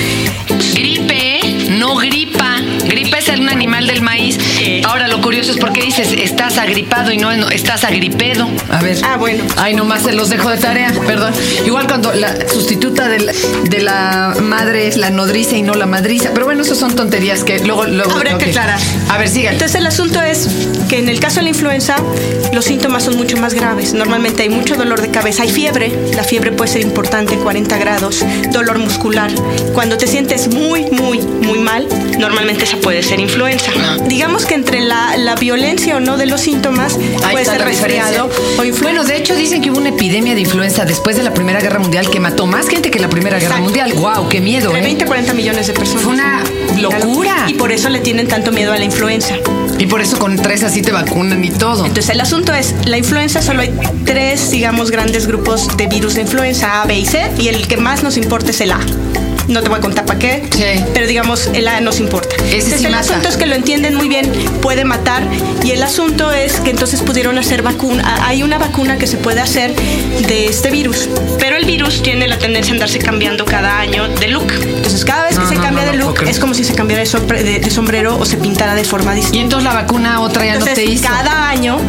Gripe, 0.74 1.38
¿eh? 1.38 1.59
No 1.80 1.96
gripa. 1.96 2.58
Gripa 2.86 3.18
es 3.18 3.30
un 3.30 3.50
animal 3.50 3.88
del 3.88 4.02
maíz. 4.02 4.38
Ahora 4.86 5.08
lo 5.08 5.22
curioso 5.22 5.52
es 5.52 5.58
por 5.58 5.72
qué 5.72 5.82
dices 5.82 6.12
estás 6.12 6.58
agripado 6.58 7.12
y 7.12 7.18
no 7.18 7.32
estás 7.32 7.84
agripedo. 7.86 8.50
A 8.70 8.82
ver. 8.82 8.98
Ah, 9.04 9.18
bueno. 9.18 9.46
Ay, 9.58 9.74
nomás 9.74 10.04
se 10.04 10.12
los 10.12 10.30
dejo 10.30 10.50
de 10.50 10.58
tarea, 10.58 10.92
perdón. 11.08 11.34
Igual 11.66 11.88
cuando 11.88 12.14
la 12.14 12.48
sustituta 12.50 13.08
de 13.08 13.20
la, 13.20 13.34
de 13.64 13.82
la 13.82 14.36
madre 14.42 14.88
es 14.88 14.98
la 14.98 15.10
nodriza 15.10 15.56
y 15.56 15.62
no 15.62 15.74
la 15.74 15.86
madriza. 15.86 16.32
Pero 16.34 16.46
bueno, 16.46 16.64
eso 16.64 16.76
son 16.76 16.96
tonterías 16.96 17.44
que 17.44 17.60
luego... 17.60 17.86
luego 17.86 18.12
Habrá 18.12 18.38
que 18.38 18.46
aclarar. 18.46 18.80
A 19.08 19.18
ver, 19.18 19.30
sígale. 19.30 19.56
Entonces 19.56 19.80
el 19.80 19.88
asunto 19.88 20.22
es 20.22 20.50
que 20.90 21.00
en 21.00 21.08
el 21.08 21.20
caso 21.20 21.38
de 21.38 21.44
la 21.44 21.50
influenza 21.50 21.96
los 22.54 22.66
síntomas 22.66 23.04
son 23.04 23.16
mucho 23.16 23.38
más 23.38 23.54
graves. 23.54 23.94
Normalmente 23.94 24.44
hay 24.44 24.50
mucho 24.50 24.76
dolor 24.76 25.02
de 25.02 25.12
cabeza, 25.12 25.44
hay 25.44 25.50
fiebre. 25.50 25.92
La 26.16 26.24
fiebre 26.24 26.52
puede 26.52 26.72
ser 26.72 26.82
importante, 26.82 27.38
40 27.38 27.78
grados, 27.78 28.26
dolor 28.52 28.80
muscular. 28.80 29.32
Cuando 29.74 29.98
te 29.98 30.08
sientes 30.08 30.54
muy, 30.54 30.86
muy, 30.92 31.20
muy 31.20 31.60
mal, 31.60 31.69
normalmente 32.18 32.64
esa 32.66 32.78
puede 32.78 33.04
ser 33.04 33.20
influenza. 33.20 33.72
Digamos 34.08 34.46
que 34.46 34.56
entre 34.56 34.82
la, 34.82 35.18
la 35.18 35.36
violencia 35.36 35.98
o 35.98 36.00
no 36.00 36.18
de 36.18 36.26
los 36.26 36.42
síntomas 36.42 36.98
Ahí 37.24 37.32
puede 37.34 37.46
ser 37.46 37.62
resfriado 37.64 38.28
diferencia. 38.28 38.62
o 38.62 38.66
influenza. 38.66 38.82
Bueno, 38.84 39.04
de 39.04 39.18
hecho 39.18 39.36
dicen 39.36 39.62
que 39.62 39.72
hubo 39.72 39.80
una 39.80 39.90
epidemia 39.90 40.36
de 40.36 40.42
influenza 40.42 40.86
después 40.86 41.16
de 41.18 41.24
la 41.24 41.34
Primera 41.34 41.60
Guerra 41.60 41.80
Mundial 41.80 42.10
que 42.10 42.20
mató 42.20 42.46
más 42.46 42.68
gente 42.68 42.92
que 42.92 43.00
la 43.00 43.10
Primera 43.10 43.40
Guerra. 43.40 43.58
Mundial. 43.58 43.94
¡Wow! 43.94 44.30
¡Qué 44.30 44.42
miedo! 44.42 44.76
¿eh? 44.76 44.82
20 44.82 45.04
a 45.04 45.08
40 45.08 45.34
millones 45.34 45.68
de 45.68 45.74
personas. 45.74 46.04
Fue 46.04 46.14
una 46.14 46.44
locura. 46.80 47.46
Y 47.48 47.54
por 47.54 47.72
eso 47.72 47.90
le 47.90 48.00
tienen 48.00 48.28
tanto 48.28 48.52
miedo 48.52 48.74
a 48.74 48.78
la 48.78 48.86
influenza. 48.86 49.36
Y 49.78 49.86
por 49.86 50.02
eso 50.02 50.18
con 50.20 50.36
tres 50.36 50.64
así 50.64 50.82
te 50.82 50.92
vacunan 50.92 51.44
y 51.44 51.50
todo. 51.50 51.86
Entonces 51.86 52.10
el 52.10 52.20
asunto 52.22 52.54
es, 52.54 52.76
la 52.86 52.98
influenza 52.98 53.42
solo 53.42 53.62
hay 53.62 53.74
tres, 54.06 54.52
digamos, 54.52 54.92
grandes 54.92 55.28
grupos 55.28 55.78
de 55.78 55.88
virus 55.88 56.16
de 56.16 56.22
influenza, 56.22 56.82
A, 56.82 56.86
B 56.86 57.00
y 57.00 57.06
C, 57.06 57.32
y 57.38 57.48
el 57.48 57.68
que 57.68 57.78
más 57.78 58.04
nos 58.04 58.18
importa 58.18 58.52
es 58.52 58.62
el 58.62 58.72
A. 58.72 58.80
No 59.50 59.62
te 59.64 59.70
voy 59.70 59.80
a 59.80 59.82
contar 59.82 60.06
para 60.06 60.20
qué, 60.20 60.44
Sí. 60.52 60.84
pero 60.94 61.08
digamos, 61.08 61.50
el 61.54 61.68
A 61.68 61.82
nos 61.82 62.00
importa. 62.00 62.36
Ese 62.36 62.56
entonces 62.56 62.80
sí 62.80 62.86
el 62.86 62.92
mata. 62.92 63.04
asunto 63.04 63.30
es 63.30 63.36
que 63.38 63.46
lo 63.48 63.56
entienden 63.56 63.96
muy 63.96 64.08
bien, 64.08 64.32
puede 64.62 64.86
matar, 64.86 65.24
y 65.64 65.72
el 65.72 65.82
asunto 65.84 66.32
es 66.32 66.60
que 66.62 66.70
entonces 66.70 67.02
pudieron 67.02 67.38
hacer 67.38 67.64
vacuna, 67.64 68.20
hay 68.28 68.44
una 68.44 68.58
vacuna 68.60 68.98
que 68.98 69.08
se 69.08 69.18
puede 69.18 69.42
hacer 69.42 69.74
de 70.28 70.46
este 70.48 70.70
virus, 70.70 71.10
pero 71.40 71.56
el 71.58 71.66
virus 71.66 72.02
tiene 72.04 72.28
la 72.28 72.38
tendencia 72.38 72.74
a 72.74 72.76
andarse 72.76 73.00
cambiando 73.00 73.44
cada 73.46 73.80
año 73.80 74.08
de 74.08 74.28
look. 74.28 74.52
Entonces 74.62 75.04
cada 75.04 75.24
vez 75.26 75.36
que 75.36 75.44
No, 75.44 75.50
se 75.50 75.56
no, 75.56 75.62
cambia 75.64 75.86
no, 75.86 75.92
de 75.92 75.98
look 75.98 76.14
creer. 76.16 76.30
es 76.32 76.40
como 76.40 76.54
si 76.54 76.64
se 76.64 76.76
cambiara 76.76 77.04
de, 77.04 77.44
de- 77.44 77.60
de 77.60 77.70
sombrero 77.72 78.18
o 78.20 78.26
se 78.26 78.38
pintara 78.38 78.76
de 78.76 78.84
forma 78.84 79.14
distinta. 79.16 79.38
Y 79.38 79.42
entonces 79.42 79.66
la 79.68 79.74
vacuna 79.82 80.22
otra 80.22 80.46
ya 80.46 80.54
Entonces, 80.54 80.78
no 80.78 80.84
te 80.86 80.92
hizo. 80.92 81.08
cada 81.08 81.50
año 81.50 81.80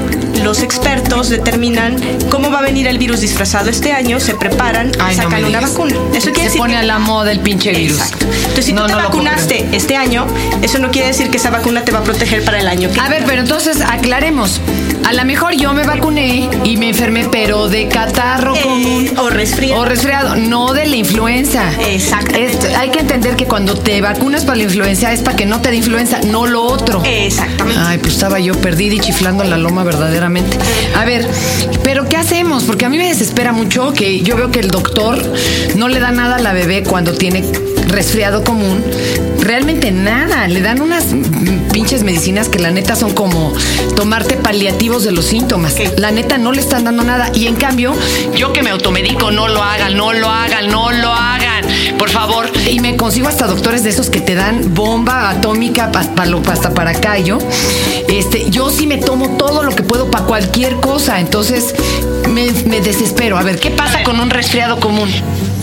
los 0.42 0.62
expertos 0.62 1.28
determinan 1.28 1.96
cómo 2.30 2.50
va 2.50 2.58
a 2.60 2.62
venir 2.62 2.86
el 2.86 2.98
virus 2.98 3.20
disfrazado 3.20 3.70
este 3.70 3.92
año, 3.92 4.20
se 4.20 4.34
preparan 4.34 4.92
Ay, 4.98 5.16
no 5.16 5.22
sacan 5.24 5.44
una 5.44 5.60
vacuna. 5.60 5.94
Eso 6.14 6.26
quiere 6.26 6.34
Se 6.34 6.44
decir 6.44 6.60
pone 6.60 6.72
que- 6.74 6.78
a 6.78 6.82
la 6.82 6.98
moda 6.98 7.30
el 7.32 7.40
pinche 7.40 7.72
virus. 7.72 7.98
Exacto. 8.00 8.26
Entonces, 8.32 8.64
si 8.66 8.72
No, 8.72 8.82
tú 8.82 8.86
te 8.88 8.92
no 8.94 8.98
vacunaste 8.98 9.68
este 9.72 9.96
año, 9.96 10.26
eso 10.62 10.78
no 10.78 10.90
quiere 10.90 11.08
decir 11.08 11.30
que 11.30 11.36
esa 11.36 11.50
vacuna 11.50 11.82
te 11.84 11.92
va 11.92 12.00
a 12.00 12.04
proteger 12.04 12.44
para 12.44 12.58
el 12.60 12.68
año 12.68 12.90
que 12.90 13.00
A 13.00 13.08
ver, 13.08 13.24
pero 13.26 13.40
entonces 13.42 13.80
aclaremos. 13.80 14.60
A 15.10 15.12
lo 15.12 15.24
mejor 15.24 15.54
yo 15.56 15.72
me 15.72 15.82
vacuné 15.82 16.48
y 16.62 16.76
me 16.76 16.90
enfermé, 16.90 17.26
pero 17.32 17.68
de 17.68 17.88
catarro 17.88 18.54
Eh, 18.54 18.60
común. 18.62 19.10
o 19.18 19.28
resfriado. 19.28 19.80
O 19.80 19.84
resfriado, 19.84 20.36
no 20.36 20.72
de 20.72 20.86
la 20.86 20.94
influenza. 20.94 21.64
Es- 21.84 22.12
hay 22.78 22.90
que 22.90 23.00
entender 23.00 23.34
que 23.34 23.46
cuando 23.46 23.74
te 23.74 24.00
vacunas 24.00 24.44
para 24.44 24.58
la 24.58 24.62
influenza 24.62 25.12
es 25.12 25.20
para 25.22 25.36
que 25.36 25.46
no 25.46 25.60
te 25.60 25.70
dé 25.70 25.76
influenza, 25.78 26.20
no 26.28 26.46
lo 26.46 26.62
otro. 26.62 27.02
Exactamente. 27.04 27.80
Ay, 27.84 27.98
pues 27.98 28.12
estaba 28.14 28.38
yo 28.38 28.54
perdida 28.60 28.94
y 28.94 29.00
chiflando 29.00 29.42
la 29.42 29.56
loma 29.58 29.82
verdaderamente. 29.82 30.56
A 30.96 31.04
ver, 31.04 31.26
pero 31.82 32.08
¿qué 32.08 32.16
hacemos? 32.16 32.62
Porque 32.62 32.84
a 32.84 32.88
mí 32.88 32.96
me 32.96 33.08
desespera 33.08 33.50
mucho 33.52 33.92
que 33.92 34.20
yo 34.20 34.36
veo 34.36 34.52
que 34.52 34.60
el 34.60 34.68
doctor 34.70 35.20
no 35.74 35.88
le 35.88 35.98
da 35.98 36.12
nada 36.12 36.36
a 36.36 36.40
la 36.40 36.52
bebé 36.52 36.84
cuando 36.84 37.14
tiene 37.14 37.42
resfriado 37.90 38.44
común. 38.44 38.82
Realmente 39.40 39.90
nada. 39.90 40.48
Le 40.48 40.60
dan 40.60 40.80
unas 40.80 41.04
pinches 41.72 42.02
medicinas 42.02 42.48
que 42.48 42.58
la 42.58 42.70
neta 42.70 42.96
son 42.96 43.12
como 43.12 43.52
tomarte 43.96 44.36
paliativos 44.36 45.04
de 45.04 45.12
los 45.12 45.26
síntomas. 45.26 45.74
La 45.96 46.10
neta 46.10 46.38
no 46.38 46.52
le 46.52 46.60
están 46.60 46.84
dando 46.84 47.02
nada. 47.02 47.30
Y 47.34 47.46
en 47.46 47.56
cambio, 47.56 47.94
yo 48.36 48.52
que 48.52 48.62
me 48.62 48.70
automedico, 48.70 49.30
no 49.30 49.48
lo 49.48 49.62
hagan, 49.62 49.96
no 49.96 50.12
lo 50.12 50.28
hagan, 50.28 50.68
no 50.68 50.90
lo 50.90 51.12
hagan. 51.12 51.64
Por 51.98 52.10
favor. 52.10 52.50
Y 52.70 52.80
me 52.80 52.96
consigo 52.96 53.28
hasta 53.28 53.46
doctores 53.46 53.82
de 53.82 53.90
esos 53.90 54.10
que 54.10 54.20
te 54.20 54.34
dan 54.34 54.74
bomba 54.74 55.30
atómica 55.30 55.90
hasta 56.50 56.74
para 56.74 56.94
callo. 56.94 57.38
Este, 58.08 58.50
yo 58.50 58.70
sí 58.70 58.86
me 58.86 58.98
tomo 58.98 59.36
todo 59.36 59.62
lo 59.62 59.74
que 59.74 59.82
puedo 59.82 60.10
para 60.10 60.24
cualquier 60.24 60.76
cosa. 60.76 61.20
Entonces 61.20 61.74
me, 62.28 62.50
me 62.66 62.80
desespero. 62.80 63.36
A 63.36 63.42
ver, 63.42 63.58
¿qué 63.58 63.70
pasa 63.70 64.02
con 64.02 64.20
un 64.20 64.30
resfriado 64.30 64.78
común? 64.80 65.10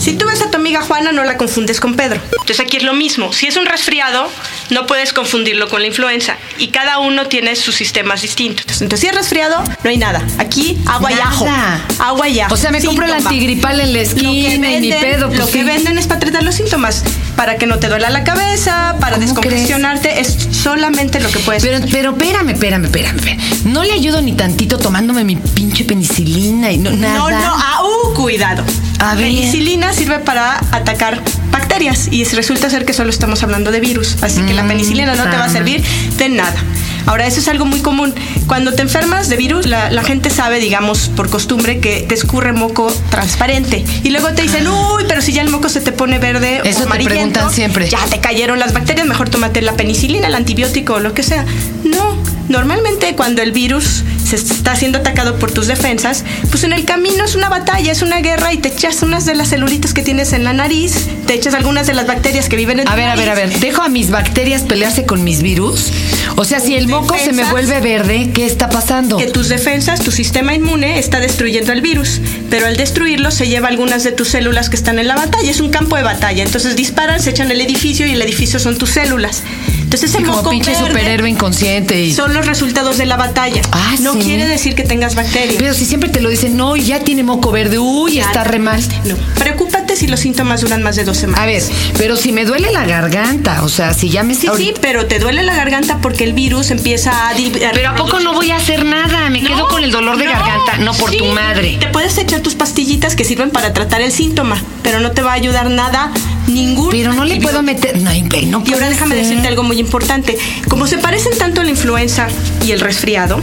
Si 0.08 0.14
tú 0.14 0.24
ves 0.26 0.40
a 0.40 0.50
tu 0.50 0.56
amiga 0.56 0.80
Juana, 0.80 1.12
no 1.12 1.22
la 1.22 1.36
confundes 1.36 1.80
con 1.80 1.94
Pedro. 1.94 2.18
Entonces 2.32 2.60
aquí 2.60 2.78
es 2.78 2.82
lo 2.82 2.94
mismo. 2.94 3.30
Si 3.34 3.46
es 3.46 3.58
un 3.58 3.66
resfriado, 3.66 4.26
no 4.70 4.86
puedes 4.86 5.12
confundirlo 5.12 5.68
con 5.68 5.82
la 5.82 5.88
influenza. 5.88 6.38
Y 6.56 6.68
cada 6.68 6.98
uno 6.98 7.26
tiene 7.26 7.54
sus 7.56 7.74
sistemas 7.74 8.22
distintos. 8.22 8.80
Entonces, 8.80 9.00
si 9.00 9.06
es 9.08 9.14
resfriado, 9.14 9.62
no 9.84 9.90
hay 9.90 9.98
nada. 9.98 10.26
Aquí, 10.38 10.78
agua 10.86 11.12
y 11.12 11.14
ajo. 11.20 11.46
Agua 11.98 12.26
y 12.26 12.40
ajo. 12.40 12.54
O 12.54 12.56
sea, 12.56 12.70
me 12.70 12.82
compro 12.82 13.04
el 13.04 13.12
antigripal 13.12 13.80
en 13.80 13.92
la 13.92 14.00
esquina 14.00 14.30
y 14.54 14.58
ni 14.58 14.90
venden- 14.90 15.00
pedo. 15.02 15.26
Pues 15.26 15.40
lo 15.40 15.46
que 15.46 15.52
sí. 15.58 15.62
venden 15.62 15.98
es 15.98 16.06
para 16.06 16.20
tratar 16.20 16.42
los 16.42 16.54
síntomas. 16.54 17.04
Para 17.36 17.58
que 17.58 17.66
no 17.66 17.78
te 17.78 17.88
duela 17.88 18.08
la 18.08 18.24
cabeza, 18.24 18.96
para 19.00 19.16
¿Cómo 19.16 19.26
descongestionarte. 19.26 20.20
Es 20.20 20.48
solamente 20.52 21.20
lo 21.20 21.30
que 21.30 21.38
puedes 21.40 21.62
Pero, 21.62 21.84
pero 21.92 22.12
espérame, 22.12 22.48
espérame, 22.54 22.86
espérame, 22.86 23.16
espérame. 23.18 23.40
No 23.66 23.84
le 23.84 23.92
ayudo 23.92 24.22
ni 24.22 24.32
tantito 24.32 24.78
tomándome 24.78 25.22
mi 25.24 25.36
pinche 25.36 25.84
penicilina 25.84 26.72
y 26.72 26.78
no, 26.78 26.92
nada. 26.92 27.18
No, 27.18 27.30
no, 27.30 27.54
ah, 27.54 27.82
cuidado. 28.14 28.64
A 29.00 29.14
ver. 29.14 29.24
Penicilina 29.26 29.92
sirve 29.92 30.18
para 30.18 30.58
atacar 30.72 31.22
bacterias 31.50 32.08
y 32.10 32.24
resulta 32.24 32.68
ser 32.70 32.84
que 32.84 32.92
solo 32.92 33.10
estamos 33.10 33.42
hablando 33.42 33.70
de 33.70 33.80
virus, 33.80 34.16
así 34.22 34.42
que 34.42 34.54
la 34.54 34.64
Mm, 34.64 34.68
penicilina 34.68 35.14
no 35.14 35.24
te 35.24 35.36
va 35.36 35.44
a 35.44 35.48
servir 35.48 35.82
de 36.16 36.28
nada. 36.28 36.56
Ahora, 37.06 37.26
eso 37.26 37.40
es 37.40 37.48
algo 37.48 37.64
muy 37.64 37.80
común. 37.80 38.14
Cuando 38.46 38.74
te 38.74 38.82
enfermas 38.82 39.30
de 39.30 39.36
virus, 39.36 39.66
la, 39.66 39.90
la 39.90 40.02
gente 40.02 40.28
sabe, 40.28 40.60
digamos, 40.60 41.08
por 41.16 41.30
costumbre, 41.30 41.80
que 41.80 42.04
te 42.06 42.14
escurre 42.14 42.52
moco 42.52 42.92
transparente. 43.10 43.82
Y 44.04 44.10
luego 44.10 44.28
te 44.34 44.42
dicen, 44.42 44.68
uy, 44.68 45.04
pero 45.08 45.22
si 45.22 45.32
ya 45.32 45.40
el 45.40 45.48
moco 45.48 45.70
se 45.70 45.80
te 45.80 45.90
pone 45.92 46.18
verde 46.18 46.60
Eso 46.64 46.84
o 46.84 46.86
te 46.86 47.04
preguntan 47.04 47.50
siempre. 47.50 47.88
Ya 47.88 48.04
te 48.10 48.20
cayeron 48.20 48.58
las 48.58 48.74
bacterias, 48.74 49.06
mejor 49.06 49.30
tómate 49.30 49.62
la 49.62 49.72
penicilina, 49.72 50.26
el 50.26 50.34
antibiótico 50.34 50.94
o 50.94 51.00
lo 51.00 51.14
que 51.14 51.22
sea. 51.22 51.46
No, 51.84 52.14
normalmente 52.50 53.14
cuando 53.16 53.40
el 53.40 53.52
virus 53.52 54.02
se 54.28 54.36
está 54.36 54.76
siendo 54.76 54.98
atacado 54.98 55.38
por 55.38 55.50
tus 55.50 55.66
defensas, 55.66 56.24
pues 56.50 56.64
en 56.64 56.72
el 56.72 56.84
camino 56.84 57.24
es 57.24 57.34
una 57.34 57.48
batalla, 57.48 57.90
es 57.90 58.02
una 58.02 58.20
guerra 58.20 58.52
y 58.52 58.58
te 58.58 58.68
echas 58.68 59.02
unas 59.02 59.24
de 59.24 59.34
las 59.34 59.48
celulitas 59.48 59.94
que 59.94 60.02
tienes 60.02 60.32
en 60.32 60.44
la 60.44 60.52
nariz, 60.52 61.08
te 61.26 61.34
echas 61.34 61.54
algunas 61.54 61.86
de 61.86 61.94
las 61.94 62.06
bacterias 62.06 62.48
que 62.48 62.56
viven 62.56 62.80
en 62.80 62.88
A 62.88 62.90
tu 62.90 62.96
ver, 62.96 63.08
a 63.08 63.16
ver, 63.16 63.30
a 63.30 63.34
ver. 63.34 63.58
¿Dejo 63.60 63.82
a 63.82 63.88
mis 63.88 64.10
bacterias 64.10 64.62
pelearse 64.62 65.06
con 65.06 65.24
mis 65.24 65.42
virus? 65.42 65.90
O 66.36 66.44
sea, 66.44 66.60
si 66.60 66.74
el 66.74 66.88
moco 66.88 67.16
se 67.18 67.32
me 67.32 67.44
vuelve 67.50 67.80
verde, 67.80 68.30
¿qué 68.32 68.46
está 68.46 68.68
pasando? 68.68 69.16
Que 69.16 69.26
tus 69.26 69.48
defensas, 69.48 70.00
tu 70.00 70.12
sistema 70.12 70.54
inmune 70.54 70.98
está 70.98 71.20
destruyendo 71.20 71.72
el 71.72 71.80
virus, 71.80 72.20
pero 72.50 72.66
al 72.66 72.76
destruirlo 72.76 73.30
se 73.30 73.48
lleva 73.48 73.68
algunas 73.68 74.04
de 74.04 74.12
tus 74.12 74.28
células 74.28 74.68
que 74.68 74.76
están 74.76 74.98
en 74.98 75.08
la 75.08 75.16
batalla, 75.16 75.50
es 75.50 75.60
un 75.60 75.70
campo 75.70 75.96
de 75.96 76.02
batalla, 76.02 76.42
entonces 76.42 76.76
disparan, 76.76 77.20
se 77.20 77.30
echan 77.30 77.50
el 77.50 77.60
edificio 77.60 78.06
y 78.06 78.12
el 78.12 78.22
edificio 78.22 78.58
son 78.58 78.76
tus 78.78 78.90
células. 78.90 79.42
Entonces 79.88 80.14
Y 80.20 80.22
como 80.22 80.50
pinche 80.50 80.72
verde 80.72 80.86
superhéroe 80.86 81.30
inconsciente. 81.30 82.02
Y... 82.02 82.12
son 82.12 82.34
los 82.34 82.44
resultados 82.44 82.98
de 82.98 83.06
la 83.06 83.16
batalla. 83.16 83.62
Ah, 83.72 83.94
no 84.00 84.12
¿sí? 84.12 84.18
quiere 84.18 84.46
decir 84.46 84.74
que 84.74 84.82
tengas 84.82 85.14
bacterias. 85.14 85.54
Pero 85.58 85.72
si 85.72 85.86
siempre 85.86 86.10
te 86.10 86.20
lo 86.20 86.28
dicen, 86.28 86.58
no, 86.58 86.76
ya 86.76 87.00
tiene 87.00 87.22
moco 87.22 87.50
verde, 87.50 87.78
uy, 87.78 88.18
está 88.18 88.44
re 88.44 88.58
mal. 88.58 88.82
No. 89.06 89.16
Preocúpate 89.38 89.77
si 89.98 90.06
los 90.06 90.20
síntomas 90.20 90.60
duran 90.60 90.82
más 90.82 90.96
de 90.96 91.04
dos 91.04 91.16
semanas. 91.16 91.42
A 91.42 91.46
ver, 91.46 91.62
pero 91.96 92.16
si 92.16 92.32
me 92.32 92.44
duele 92.44 92.70
la 92.72 92.84
garganta, 92.86 93.62
o 93.62 93.68
sea, 93.68 93.92
si 93.94 94.08
ya 94.08 94.22
me... 94.22 94.34
Sí, 94.34 94.48
sí, 94.56 94.74
pero 94.80 95.06
te 95.06 95.18
duele 95.18 95.42
la 95.42 95.54
garganta 95.54 95.98
porque 96.00 96.24
el 96.24 96.32
virus 96.32 96.70
empieza 96.70 97.28
a... 97.28 97.34
Pero 97.72 97.90
¿a 97.90 97.94
poco 97.96 98.20
no 98.20 98.32
voy 98.32 98.50
a 98.50 98.56
hacer 98.56 98.84
nada? 98.84 99.28
Me 99.30 99.42
quedo 99.42 99.68
con 99.68 99.82
el 99.82 99.90
dolor 99.90 100.16
de 100.16 100.26
no, 100.26 100.30
garganta. 100.30 100.78
No, 100.78 100.94
por 100.94 101.10
tu 101.10 101.26
madre. 101.26 101.76
Te 101.80 101.88
puedes 101.88 102.16
echar 102.18 102.40
tus 102.40 102.54
pastillitas 102.54 103.16
que 103.16 103.24
sirven 103.24 103.50
para 103.50 103.72
tratar 103.72 104.00
el 104.00 104.12
síntoma, 104.12 104.62
pero 104.82 105.00
no 105.00 105.10
te 105.10 105.22
va 105.22 105.32
a 105.32 105.34
ayudar 105.34 105.68
nada, 105.70 106.12
ningún 106.46 106.90
Pero 106.90 107.12
no 107.12 107.24
le 107.24 107.40
puedo 107.40 107.62
meter... 107.62 107.98
No, 107.98 108.10
no 108.10 108.62
Y 108.64 108.72
ahora 108.72 108.88
déjame 108.88 109.16
ser. 109.16 109.24
decirte 109.24 109.48
algo 109.48 109.64
muy 109.64 109.78
importante. 109.80 110.38
Como 110.68 110.86
se 110.86 110.98
parecen 110.98 111.36
tanto 111.36 111.62
la 111.62 111.70
influenza 111.70 112.28
y 112.64 112.70
el 112.72 112.80
resfriado, 112.80 113.40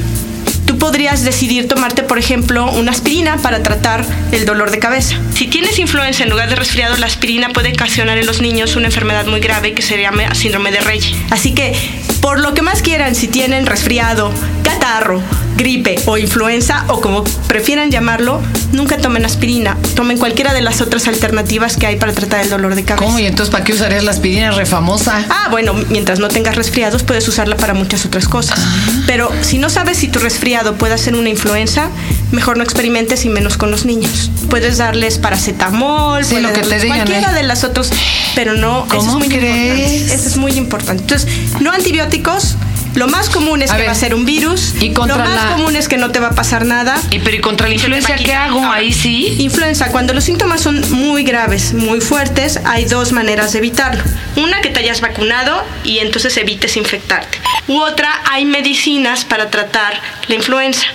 podrías 0.85 1.23
decidir 1.23 1.67
tomarte, 1.67 2.03
por 2.03 2.19
ejemplo, 2.19 2.71
una 2.71 2.91
aspirina 2.91 3.37
para 3.37 3.63
tratar 3.63 4.05
el 4.31 4.45
dolor 4.45 4.69
de 4.69 4.77
cabeza. 4.77 5.19
Si 5.33 5.47
tienes 5.47 5.79
influenza 5.79 6.21
en 6.21 6.29
lugar 6.29 6.47
de 6.47 6.55
resfriado, 6.55 6.95
la 6.97 7.07
aspirina 7.07 7.49
puede 7.49 7.73
ocasionar 7.73 8.19
en 8.19 8.27
los 8.27 8.39
niños 8.39 8.75
una 8.75 8.85
enfermedad 8.85 9.25
muy 9.25 9.39
grave 9.39 9.73
que 9.73 9.81
se 9.81 9.99
llama 9.99 10.35
síndrome 10.35 10.71
de 10.71 10.81
Reye. 10.81 11.15
Así 11.31 11.55
que, 11.55 11.73
por 12.21 12.39
lo 12.39 12.53
que 12.53 12.61
más 12.61 12.83
quieran, 12.83 13.15
si 13.15 13.27
tienen 13.27 13.65
resfriado, 13.65 14.31
catarro, 14.61 15.23
gripe 15.55 15.95
o 16.05 16.17
influenza, 16.17 16.85
o 16.87 17.01
como 17.01 17.23
prefieran 17.47 17.91
llamarlo, 17.91 18.41
nunca 18.71 18.97
tomen 18.97 19.25
aspirina. 19.25 19.77
Tomen 19.95 20.17
cualquiera 20.17 20.53
de 20.53 20.61
las 20.61 20.81
otras 20.81 21.07
alternativas 21.07 21.77
que 21.77 21.87
hay 21.87 21.95
para 21.97 22.13
tratar 22.13 22.41
el 22.41 22.49
dolor 22.49 22.75
de 22.75 22.83
cabeza. 22.83 23.05
¿Cómo? 23.05 23.19
¿Y 23.19 23.25
entonces 23.25 23.51
para 23.51 23.63
qué 23.63 23.73
usarías 23.73 24.03
la 24.03 24.11
aspirina 24.11 24.51
re 24.51 24.65
famosa? 24.65 25.25
Ah, 25.29 25.47
bueno, 25.51 25.73
mientras 25.89 26.19
no 26.19 26.27
tengas 26.27 26.55
resfriados 26.55 27.03
puedes 27.03 27.27
usarla 27.27 27.57
para 27.57 27.73
muchas 27.73 28.05
otras 28.05 28.27
cosas. 28.27 28.59
Ah. 28.59 29.03
Pero 29.07 29.31
si 29.41 29.57
no 29.57 29.69
sabes 29.69 29.97
si 29.97 30.07
tu 30.07 30.19
resfriado 30.19 30.75
puede 30.75 30.97
ser 30.97 31.15
una 31.15 31.29
influenza, 31.29 31.89
mejor 32.31 32.57
no 32.57 32.63
experimentes 32.63 33.25
y 33.25 33.29
menos 33.29 33.57
con 33.57 33.71
los 33.71 33.85
niños. 33.85 34.31
Puedes 34.49 34.77
darles 34.77 35.17
paracetamol, 35.17 36.23
Sí, 36.23 36.35
puedes 36.35 36.47
lo 36.47 36.53
que 36.53 36.61
te 36.67 36.79
digan, 36.79 36.99
cualquiera 36.99 37.31
¿eh? 37.31 37.35
de 37.35 37.43
las 37.43 37.63
otras, 37.63 37.91
pero 38.35 38.53
no, 38.53 38.85
eso 38.87 38.97
¿Cómo 38.97 39.11
es 39.11 39.17
muy 39.17 39.27
crees? 39.27 39.79
importante. 39.79 40.13
Eso 40.13 40.27
es 40.27 40.37
muy 40.37 40.51
importante. 40.53 41.03
Entonces, 41.03 41.27
no 41.61 41.71
antibióticos. 41.71 42.55
Lo 42.95 43.07
más 43.07 43.29
común 43.29 43.61
es 43.61 43.69
A 43.71 43.75
que 43.75 43.81
ver, 43.81 43.89
va 43.89 43.91
a 43.91 43.95
ser 43.95 44.15
un 44.15 44.25
virus. 44.25 44.73
y 44.79 44.91
contra 44.93 45.17
lo 45.17 45.23
más 45.25 45.35
la- 45.49 45.51
común 45.55 45.75
es 45.75 45.87
que 45.87 45.97
no 45.97 46.11
te 46.11 46.19
va 46.19 46.27
a 46.29 46.35
pasar 46.35 46.65
nada. 46.65 46.97
¿Y 47.11 47.19
pero 47.19 47.35
y 47.37 47.41
contra 47.41 47.67
la 47.67 47.73
influencia 47.73 48.15
qué 48.15 48.33
hago? 48.33 48.65
Ahí 48.71 48.93
sí. 48.93 49.35
Influenza, 49.39 49.89
cuando 49.91 50.13
los 50.13 50.23
síntomas 50.23 50.61
son 50.61 50.81
muy 50.91 51.23
graves, 51.23 51.73
muy 51.73 51.99
fuertes, 52.01 52.59
hay 52.65 52.85
dos 52.85 53.11
maneras 53.11 53.51
de 53.51 53.59
evitarlo. 53.59 54.03
Una, 54.37 54.61
que 54.61 54.69
te 54.69 54.79
hayas 54.79 55.01
vacunado 55.01 55.63
y 55.83 55.99
entonces 55.99 56.35
evites 56.37 56.75
infectarte. 56.77 57.37
U 57.67 57.79
otra, 57.81 58.09
hay 58.31 58.45
medicinas 58.45 59.25
para 59.25 59.49
tratar 59.49 59.99
la 60.27 60.35
influenza. 60.35 60.85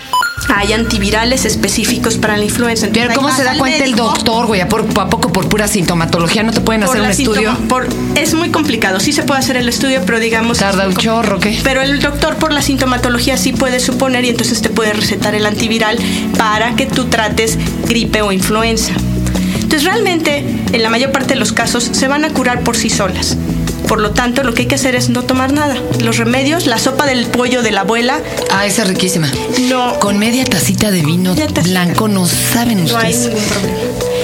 Hay 0.55 0.73
antivirales 0.73 1.45
específicos 1.45 2.17
para 2.17 2.37
la 2.37 2.45
influenza. 2.45 2.87
Entonces, 2.87 3.09
Pero 3.09 3.21
¿cómo 3.21 3.35
se 3.35 3.45
da 3.45 3.57
cuenta 3.57 3.85
el 3.85 3.95
doctor, 3.95 4.47
güey? 4.47 4.61
¿A, 4.61 4.69
poco 4.69 5.33
por 5.33 5.49
pura 5.49 5.69
sintomatología 5.69 6.43
no 6.43 6.53
te 6.53 6.61
pueden 6.61 6.83
por 6.83 6.91
hacer 6.91 7.03
un 7.03 7.11
estudio? 7.11 7.57
por- 7.69 7.87
es 8.17 8.35
muy 8.35 8.51
complicado. 8.51 9.01
Sí 9.01 9.13
se 9.13 9.23
puede 9.23 9.41
hacer 9.41 9.57
el 9.57 9.69
estudio, 9.69 10.03
pero 10.05 10.19
digamos... 10.19 10.59
Tarda 10.59 10.89
un 10.89 10.97
chorro, 10.97 11.39
¿qué? 11.39 11.59
Pero 11.63 11.83
el 11.83 12.01
doctor 12.01 12.37
por 12.37 12.53
la 12.53 12.63
sintomatología 12.63 13.37
sí 13.37 13.53
puede 13.53 13.81
suponer 13.81 14.25
y 14.25 14.31
entonces 14.31 14.61
te 14.61 14.71
puede 14.71 14.93
recetar 14.93 15.35
el 15.35 15.47
antiviral 15.47 15.99
para 16.37 16.75
que 16.75 16.87
tú 16.87 17.05
trates 17.05 17.59
gripe 17.89 18.23
o 18.23 18.33
influenza. 18.33 18.93
Entonces 19.55 19.85
realmente 19.85 20.45
en 20.73 20.83
la 20.83 20.91
mayor 20.91 21.13
parte 21.13 21.35
de 21.35 21.41
los 21.41 21.53
casos 21.53 21.89
se 21.93 22.09
van 22.09 22.25
a 22.25 22.31
curar 22.31 22.63
por 22.63 22.77
sí 22.77 22.91
solas. 22.91 23.37
Por 23.91 24.01
lo 24.01 24.13
tanto, 24.13 24.45
lo 24.45 24.55
que 24.55 24.63
hay 24.63 24.69
que 24.69 24.77
hacer 24.77 24.95
es 24.95 25.09
no 25.09 25.25
tomar 25.25 25.53
nada. 25.53 25.75
Los 26.01 26.17
remedios, 26.17 26.67
la 26.69 26.79
sopa 26.79 27.07
del 27.07 27.27
pollo 27.27 27.61
de 27.63 27.73
la 27.73 27.81
abuela, 27.81 28.21
Ah, 28.53 28.65
esa 28.65 28.83
es 28.83 28.89
riquísima. 28.89 29.27
no, 29.69 29.99
Con 29.99 30.17
media 30.17 30.45
tacita 30.45 30.93
de 30.93 31.03
vino 31.03 31.35
tacita. 31.35 31.63
blanco 31.63 32.07
no 32.07 32.25
saben 32.27 32.87
no 32.87 32.97
hay 32.97 33.13
ustedes. 33.13 33.27
ningún 33.35 33.43
problema. 33.49 33.79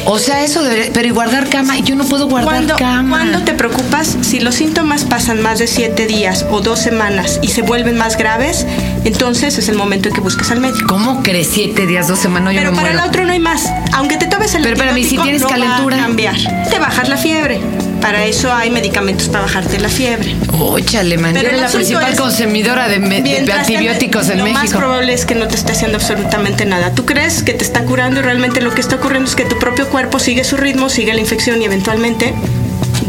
O 0.08 0.20
sea, 0.20 0.44
eso 0.44 0.62
debería... 0.62 0.92
Pero 0.92 1.08
y 1.08 1.10
guardar 1.10 1.48
cama, 1.50 1.78
yo 1.80 1.96
no 1.96 2.04
puedo 2.04 2.28
guardar 2.28 2.76
cama. 2.76 3.08
cuando 3.18 3.42
te 3.42 3.54
preocupas, 3.54 4.16
si 4.22 4.38
los 4.38 4.54
síntomas 4.54 5.02
pasan 5.04 5.42
más 5.42 5.58
de 5.58 5.66
siete 5.66 6.06
días 6.06 6.46
o 6.48 6.60
dos 6.60 6.78
semanas 6.78 7.40
y 7.42 7.48
se 7.48 7.62
vuelven 7.62 7.96
más 7.98 8.16
graves, 8.16 8.64
entonces 9.04 9.58
es 9.58 9.68
el 9.68 9.74
momento 9.74 10.08
en 10.10 10.14
que 10.14 10.20
busques 10.20 10.48
al 10.52 10.60
médico. 10.60 10.86
¿Cómo 10.86 11.24
crees 11.24 11.48
siete 11.52 11.86
días, 11.88 12.06
dos 12.06 12.20
semanas? 12.20 12.54
Yo 12.54 12.60
Pero 12.60 12.70
me 12.70 12.76
para 12.82 12.92
el 12.92 13.00
otro 13.00 13.24
no 13.24 13.32
hay 13.32 13.40
más. 13.40 13.64
Aunque 13.94 14.16
te 14.16 14.26
tomes 14.26 14.54
el 14.54 14.62
Pero 14.62 14.74
espérame, 14.76 14.98
¿y 14.98 15.04
si 15.04 15.18
tienes 15.18 15.42
no 15.42 15.48
calentura? 15.48 15.96
Va 15.96 16.02
a 16.04 16.06
cambiar. 16.06 16.36
Te 16.70 16.78
bajas 16.78 17.08
la 17.08 17.16
fiebre. 17.16 17.60
Para 18.00 18.24
eso 18.26 18.52
hay 18.52 18.70
medicamentos 18.70 19.28
para 19.28 19.42
bajarte 19.44 19.78
la 19.80 19.88
fiebre. 19.88 20.36
Óchale, 20.52 21.18
man. 21.18 21.34
Yo 21.34 21.40
Pero 21.40 21.54
el 21.54 21.60
la 21.60 21.66
asunto 21.66 21.78
consumidora 21.86 22.10
es- 22.12 22.20
consumidora 22.20 22.88
de, 22.88 22.98
me- 23.00 23.52
antibióticos 23.52 24.28
en 24.28 24.38
lo 24.38 24.46
más 24.46 24.62
México. 24.62 24.78
probable 24.78 25.12
es 25.12 25.24
que 25.26 25.34
no 25.34 25.48
te 25.48 25.56
esté 25.56 25.72
haciendo 25.72 25.96
absolutamente 25.96 26.64
nada. 26.66 26.92
Tú 26.94 27.04
crees 27.04 27.42
que 27.42 27.52
te 27.52 27.64
está 27.64 27.82
curando 27.84 28.20
y 28.20 28.22
realmente 28.22 28.60
lo 28.60 28.72
que 28.72 28.80
está 28.80 28.96
ocurriendo 28.96 29.28
es 29.28 29.34
que 29.34 29.44
tu 29.44 29.58
propio 29.58 29.88
cuerpo 29.88 30.18
sigue 30.20 30.44
su 30.44 30.56
ritmo, 30.56 30.88
sigue 30.88 31.14
la 31.14 31.20
infección 31.20 31.60
y 31.62 31.64
eventualmente 31.64 32.32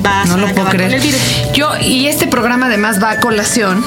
vas 0.02 0.28
No 0.30 0.36
a 0.36 0.38
lo 0.38 0.48
puedo 0.48 0.64
con 0.68 0.72
creer. 0.78 0.94
el 0.94 1.02
virus. 1.02 1.22
Yo, 1.54 1.72
y 1.80 2.08
este 2.08 2.28
programa 2.28 2.66
además 2.68 3.02
va 3.02 3.12
a 3.12 3.20
colación, 3.20 3.84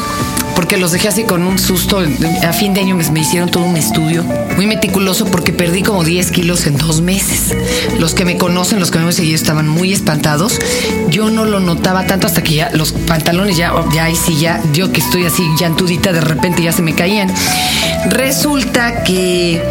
porque 0.60 0.76
los 0.76 0.92
dejé 0.92 1.08
así 1.08 1.24
con 1.24 1.42
un 1.42 1.58
susto. 1.58 2.02
A 2.42 2.52
fin 2.52 2.74
de 2.74 2.82
año 2.82 2.94
me, 2.94 3.10
me 3.12 3.20
hicieron 3.20 3.48
todo 3.48 3.64
un 3.64 3.78
estudio 3.78 4.22
muy 4.56 4.66
meticuloso 4.66 5.24
porque 5.24 5.54
perdí 5.54 5.82
como 5.82 6.04
10 6.04 6.30
kilos 6.32 6.66
en 6.66 6.76
dos 6.76 7.00
meses. 7.00 7.56
Los 7.98 8.12
que 8.12 8.26
me 8.26 8.36
conocen, 8.36 8.78
los 8.78 8.90
que 8.90 8.98
me 8.98 9.06
han 9.06 9.12
seguido, 9.14 9.36
estaban 9.36 9.66
muy 9.66 9.90
espantados. 9.90 10.58
Yo 11.08 11.30
no 11.30 11.46
lo 11.46 11.60
notaba 11.60 12.06
tanto 12.06 12.26
hasta 12.26 12.42
que 12.42 12.56
ya 12.56 12.70
los 12.74 12.92
pantalones 12.92 13.56
ya, 13.56 13.72
ya 13.94 14.04
ahí 14.04 14.14
sí, 14.14 14.36
ya, 14.38 14.62
yo 14.74 14.92
que 14.92 15.00
estoy 15.00 15.24
así 15.24 15.42
llantudita, 15.58 16.12
de 16.12 16.20
repente 16.20 16.62
ya 16.62 16.72
se 16.72 16.82
me 16.82 16.94
caían. 16.94 17.32
Resulta 18.10 19.02
que 19.02 19.62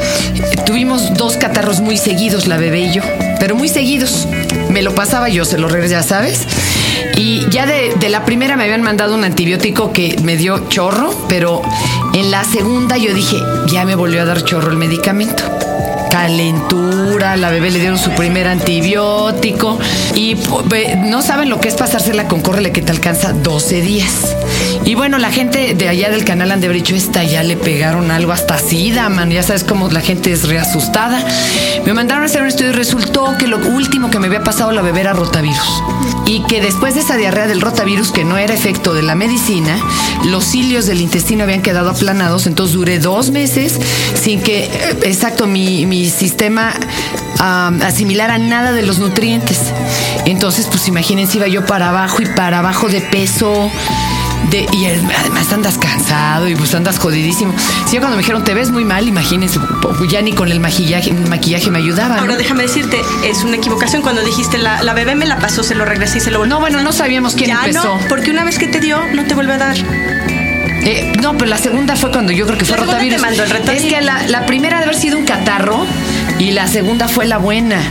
tuvimos 0.65 1.13
dos 1.13 1.37
catarros 1.37 1.81
muy 1.81 1.97
seguidos, 1.97 2.47
la 2.47 2.57
bebé 2.57 2.79
y 2.79 2.93
yo, 2.93 3.03
pero 3.39 3.53
muy 3.53 3.69
seguidos. 3.69 4.27
Me 4.71 4.81
lo 4.81 4.95
pasaba 4.95 5.29
yo, 5.29 5.45
se 5.45 5.59
lo 5.59 5.67
regresé, 5.67 5.93
ya 5.93 6.01
sabes. 6.01 6.47
Y 7.19 7.45
ya 7.49 7.65
de, 7.65 8.09
la 8.09 8.23
primera 8.23 8.55
me 8.55 8.63
habían 8.63 8.81
mandado 8.81 9.13
un 9.13 9.25
antibiótico 9.25 9.91
que 9.91 10.15
me 10.23 10.37
dio 10.37 10.69
chorro, 10.69 11.13
pero 11.27 11.61
en 12.13 12.31
la 12.31 12.45
segunda 12.45 12.95
yo 12.95 13.13
dije, 13.13 13.35
ya 13.67 13.83
me 13.83 13.95
volvió 13.95 14.21
a 14.21 14.25
dar 14.25 14.41
chorro 14.45 14.71
el 14.71 14.77
medicamento 14.77 15.43
calentura, 16.09 17.37
la 17.37 17.49
bebé 17.49 17.71
le 17.71 17.79
dieron 17.79 17.97
su 17.97 18.11
primer 18.11 18.47
antibiótico 18.47 19.77
y 20.15 20.35
pues, 20.35 20.97
no 20.97 21.21
saben 21.21 21.49
lo 21.49 21.59
que 21.59 21.67
es 21.67 21.75
pasársela 21.75 22.27
con 22.27 22.41
córrele 22.41 22.71
que 22.71 22.81
te 22.81 22.91
alcanza 22.91 23.31
12 23.31 23.81
días. 23.81 24.35
Y 24.85 24.95
bueno, 24.95 25.17
la 25.17 25.31
gente 25.31 25.75
de 25.75 25.87
allá 25.87 26.09
del 26.09 26.25
canal 26.25 26.51
han 26.51 26.61
de 26.61 26.67
haber 26.67 26.77
dicho, 26.77 26.95
esta 26.95 27.23
ya 27.23 27.43
le 27.43 27.57
pegaron 27.57 28.11
algo 28.11 28.31
hasta 28.31 28.57
SIDA, 28.57 29.07
man, 29.09 29.29
ya 29.29 29.43
sabes 29.43 29.63
cómo 29.63 29.87
la 29.89 30.01
gente 30.01 30.31
es 30.31 30.47
reasustada. 30.47 31.23
Me 31.85 31.93
mandaron 31.93 32.23
a 32.23 32.25
hacer 32.25 32.41
un 32.41 32.47
estudio 32.47 32.71
y 32.71 32.73
resultó 32.73 33.37
que 33.37 33.47
lo 33.47 33.57
último 33.57 34.09
que 34.09 34.19
me 34.19 34.27
había 34.27 34.43
pasado 34.43 34.71
la 34.71 34.81
bebé 34.81 35.01
era 35.01 35.13
rotavirus. 35.13 35.83
Y 36.29 36.41
que 36.41 36.61
después 36.61 36.93
de 36.93 37.01
esa 37.01 37.17
diarrea 37.17 37.47
del 37.47 37.59
rotavirus, 37.59 38.11
que 38.11 38.23
no 38.23 38.37
era 38.37 38.53
efecto 38.53 38.93
de 38.93 39.01
la 39.01 39.15
medicina, 39.15 39.83
los 40.25 40.45
cilios 40.45 40.85
del 40.85 41.01
intestino 41.01 41.43
habían 41.43 41.63
quedado 41.63 41.89
aplanados, 41.89 42.45
entonces 42.45 42.75
duré 42.75 42.99
dos 42.99 43.31
meses 43.31 43.79
sin 44.13 44.39
que, 44.39 44.65
eh, 44.65 44.99
exacto, 45.05 45.47
mi, 45.47 45.87
mi 45.87 46.07
sistema 46.07 46.75
asimilara 47.39 48.37
nada 48.37 48.73
de 48.73 48.83
los 48.83 48.99
nutrientes. 48.99 49.59
Entonces, 50.25 50.67
pues 50.67 50.87
imagínense, 50.87 51.37
iba 51.37 51.47
yo 51.47 51.65
para 51.65 51.89
abajo 51.89 52.21
y 52.21 52.27
para 52.27 52.59
abajo 52.59 52.89
de 52.89 53.01
peso. 53.01 53.71
De, 54.49 54.65
y 54.73 54.85
además 54.85 55.51
andas 55.53 55.77
cansado 55.77 56.47
y 56.47 56.55
pues 56.55 56.73
andas 56.73 56.97
jodidísimo. 56.97 57.53
Sí, 57.87 57.97
cuando 57.97 58.15
me 58.15 58.23
dijeron 58.23 58.43
te 58.43 58.53
ves 58.53 58.71
muy 58.71 58.83
mal, 58.85 59.07
imagínense, 59.07 59.59
ya 60.09 60.21
ni 60.21 60.33
con 60.33 60.51
el 60.51 60.59
maquillaje, 60.59 61.11
maquillaje 61.13 61.69
me 61.69 61.79
ayudaba. 61.79 62.15
¿no? 62.15 62.21
Ahora 62.21 62.35
déjame 62.37 62.63
decirte, 62.63 62.99
es 63.23 63.43
una 63.43 63.57
equivocación 63.57 64.01
cuando 64.01 64.23
dijiste 64.23 64.57
la, 64.57 64.81
la 64.81 64.93
bebé 64.93 65.13
me 65.15 65.25
la 65.25 65.37
pasó, 65.37 65.61
se 65.61 65.75
lo 65.75 65.85
regresé 65.85 66.17
y 66.17 66.21
se 66.21 66.31
lo 66.31 66.39
volví. 66.39 66.49
No, 66.49 66.59
bueno, 66.59 66.81
no 66.81 66.91
sabíamos 66.93 67.35
quién 67.35 67.49
ya 67.49 67.59
empezó. 67.65 67.83
no, 67.83 68.07
porque 68.07 68.31
una 68.31 68.43
vez 68.43 68.57
que 68.57 68.67
te 68.67 68.79
dio, 68.79 68.99
no 69.13 69.25
te 69.25 69.35
vuelve 69.35 69.53
a 69.53 69.57
dar. 69.57 69.77
Eh, 70.81 71.11
no, 71.21 71.33
pero 71.37 71.49
la 71.49 71.57
segunda 71.57 71.95
fue 71.95 72.09
cuando 72.09 72.31
yo 72.31 72.45
creo 72.47 72.57
que 72.57 72.65
fue 72.65 72.77
La 72.77 72.85
rotavirus. 72.85 73.17
te 73.17 73.21
mandó 73.21 73.43
el. 73.43 73.51
Es 73.69 73.83
que 73.83 74.01
la, 74.01 74.25
la 74.27 74.45
primera 74.45 74.77
de 74.77 74.85
haber 74.85 74.95
sido 74.95 75.17
un 75.17 75.25
catarro 75.25 75.85
y 76.39 76.51
la 76.51 76.67
segunda 76.67 77.07
fue 77.07 77.25
la 77.25 77.37
buena. 77.37 77.81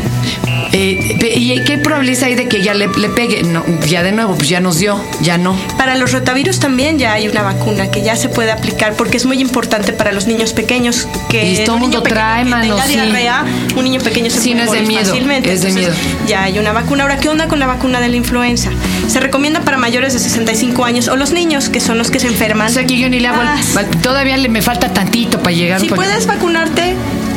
Eh, 0.73 1.17
¿Y 1.37 1.61
qué 1.65 1.79
probabilidad 1.79 2.25
hay 2.25 2.35
de 2.35 2.49
que 2.49 2.63
ya 2.63 2.75
le, 2.75 2.89
le 2.89 3.09
pegue? 3.09 3.43
No, 3.43 3.65
ya 3.87 4.03
de 4.03 4.13
nuevo, 4.13 4.35
pues 4.37 4.49
ya 4.49 4.61
nos 4.61 4.79
dio, 4.79 5.03
ya 5.21 5.39
no. 5.39 5.57
Para 5.77 5.95
los 5.97 6.13
rotavirus 6.13 6.61
también 6.61 6.99
ya 6.99 7.13
hay 7.15 7.29
una 7.29 7.43
vacuna 7.43 7.91
que 7.91 8.03
ya 8.03 8.17
se 8.17 8.29
puede 8.29 8.51
aplicar 8.53 8.95
porque 8.95 9.17
es 9.17 9.25
muy 9.27 9.41
importante 9.41 9.93
para 9.93 10.13
los 10.13 10.27
niños 10.27 10.53
pequeños 10.53 11.09
que 11.31 11.53
Y 11.53 11.65
todo 11.65 11.77
un 11.77 11.83
mundo 11.83 12.03
trae, 12.03 12.45
que 12.45 12.51
mano, 12.51 12.75
tenga 12.77 12.87
sí. 12.87 12.93
diarrea, 12.95 13.45
un 13.77 13.85
niño 13.85 14.01
pequeño 14.01 14.31
se 14.31 14.41
Sí, 14.41 14.51
puede 14.53 14.65
no 14.67 14.73
es 14.75 14.81
de 14.81 14.87
miedo, 14.87 15.05
fácilmente. 15.07 15.53
es 15.53 15.63
de 15.63 15.69
Entonces, 15.69 15.95
miedo. 15.99 16.27
Ya 16.29 16.43
hay 16.45 16.59
una 16.59 16.73
vacuna. 16.73 17.05
Ahora, 17.05 17.19
¿qué 17.19 17.29
onda 17.29 17.49
con 17.49 17.59
la 17.59 17.67
vacuna 17.67 18.01
de 18.01 18.09
la 18.09 18.17
influenza? 18.17 18.71
Se 19.09 19.21
recomienda 19.21 19.61
para 19.61 19.79
mayores 19.79 20.13
de 20.13 20.19
65 20.19 20.85
años 20.85 21.09
o 21.09 21.17
los 21.17 21.33
niños 21.33 21.69
que 21.71 21.81
son 21.81 21.99
los 21.99 22.11
que 22.11 22.21
se 22.21 22.27
enferman. 22.27 22.69
O 22.69 22.71
sea 22.71 22.85
que 22.87 22.99
yo 22.99 23.09
ni 23.09 23.21
le 23.21 23.29
hago 23.29 23.41
el- 23.43 23.49
Ah, 23.49 23.57
Todavía 24.03 24.37
le, 24.37 24.49
me 24.49 24.61
falta 24.63 24.93
tantito 24.93 25.39
para 25.43 25.55
llegar. 25.55 25.81
Si 25.81 25.89
para- 25.89 26.03
puedes 26.03 26.27
vacunarte 26.27 26.95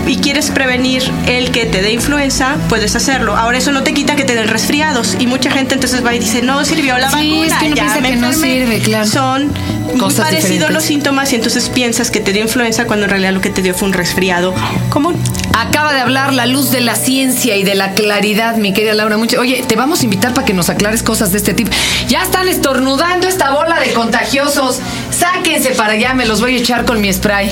y 0.07 0.17
quieres 0.17 0.51
prevenir 0.51 1.03
el 1.27 1.51
que 1.51 1.65
te 1.65 1.81
dé 1.81 1.91
influenza, 1.91 2.55
puedes 2.69 2.95
hacerlo. 2.95 3.35
Ahora 3.35 3.57
eso 3.57 3.71
no 3.71 3.83
te 3.83 3.93
quita 3.93 4.15
que 4.15 4.23
te 4.23 4.35
den 4.35 4.47
resfriados 4.47 5.15
y 5.19 5.27
mucha 5.27 5.51
gente 5.51 5.75
entonces 5.75 6.05
va 6.05 6.13
y 6.15 6.19
dice, 6.19 6.41
no 6.41 6.63
sirvió 6.65 6.97
la 6.97 7.09
Sí, 7.11 7.29
vacuna. 7.31 7.47
es 7.47 7.53
que 7.63 7.75
ya 7.75 7.95
me 8.01 8.09
que 8.11 8.15
no 8.17 8.27
enfermé". 8.27 8.53
sirve, 8.59 8.79
claro. 8.79 9.07
Son 9.07 9.51
muy 9.85 9.97
Cosas 9.99 10.25
parecidos 10.25 10.43
diferentes. 10.51 10.73
los 10.73 10.83
síntomas 10.83 11.31
y 11.33 11.35
entonces 11.35 11.69
piensas 11.69 12.11
que 12.11 12.19
te 12.19 12.33
dio 12.33 12.41
influenza 12.41 12.85
cuando 12.85 13.05
en 13.05 13.09
realidad 13.11 13.31
lo 13.33 13.41
que 13.41 13.49
te 13.49 13.61
dio 13.61 13.73
fue 13.73 13.87
un 13.87 13.93
resfriado 13.93 14.53
común. 14.89 15.15
Acaba 15.57 15.93
de 15.93 15.99
hablar 16.01 16.33
la 16.33 16.45
luz 16.45 16.71
de 16.71 16.81
la 16.81 16.95
ciencia 16.95 17.55
y 17.57 17.63
de 17.63 17.75
la 17.75 17.91
claridad, 17.93 18.55
mi 18.55 18.73
querida 18.73 18.93
Laura. 18.93 19.17
Mucho. 19.17 19.39
Oye, 19.39 19.63
te 19.67 19.75
vamos 19.75 20.01
a 20.01 20.03
invitar 20.05 20.33
para 20.33 20.45
que 20.45 20.53
nos 20.53 20.69
aclares 20.69 21.03
cosas 21.03 21.31
de 21.31 21.37
este 21.37 21.53
tipo. 21.53 21.71
Ya 22.07 22.23
están 22.23 22.47
estornudando 22.47 23.27
esta 23.27 23.51
bola 23.51 23.79
de 23.79 23.93
contagiosos. 23.93 24.79
Sáquense 25.11 25.71
para 25.71 25.93
allá, 25.93 26.13
me 26.13 26.25
los 26.25 26.41
voy 26.41 26.55
a 26.55 26.57
echar 26.57 26.85
con 26.85 27.01
mi 27.01 27.11
spray. 27.11 27.51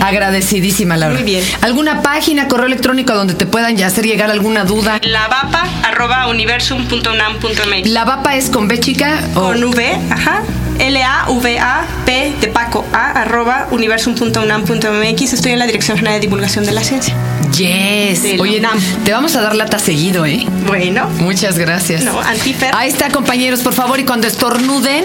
Agradecidísima, 0.00 0.96
Laura. 0.96 1.14
Muy 1.14 1.24
bien. 1.24 1.44
¿Alguna 1.60 2.02
página, 2.02 2.48
correo 2.48 2.66
electrónico 2.66 3.14
donde 3.14 3.34
te 3.34 3.46
puedan 3.46 3.76
ya 3.76 3.86
hacer 3.86 4.06
llegar 4.06 4.30
alguna 4.30 4.64
duda? 4.64 5.00
Lavapa 5.02 5.64
arroba 5.84 6.28
universum.unam.mx 6.28 7.88
¿La 7.88 8.04
VAPA 8.04 8.36
es 8.36 8.50
con 8.50 8.68
B 8.68 8.78
chica 8.80 9.20
o 9.34 9.42
con 9.42 9.64
V, 9.64 9.98
ajá. 10.10 10.42
L-A-V-A-P 10.78 12.34
de 12.40 12.48
Paco 12.48 12.86
A 12.92 13.20
arroba 13.22 13.68
universum.unam.mx. 13.70 15.32
Estoy 15.32 15.52
en 15.52 15.58
la 15.58 15.66
Dirección 15.66 15.98
General 15.98 16.16
de 16.18 16.26
Divulgación 16.26 16.64
de 16.64 16.72
la 16.72 16.82
Ciencia. 16.82 17.14
Yes. 17.56 18.22
Oye, 18.38 18.58
UNAM. 18.58 18.78
te 19.04 19.12
vamos 19.12 19.36
a 19.36 19.42
dar 19.42 19.54
lata 19.54 19.78
seguido, 19.78 20.24
¿eh? 20.24 20.46
Bueno, 20.66 21.08
Muchas 21.18 21.58
gracias. 21.58 22.02
No, 22.02 22.18
antifer. 22.20 22.74
Ahí 22.74 22.88
está, 22.88 23.10
compañeros, 23.10 23.60
por 23.60 23.74
favor, 23.74 24.00
y 24.00 24.04
cuando 24.04 24.26
estornuden, 24.26 25.04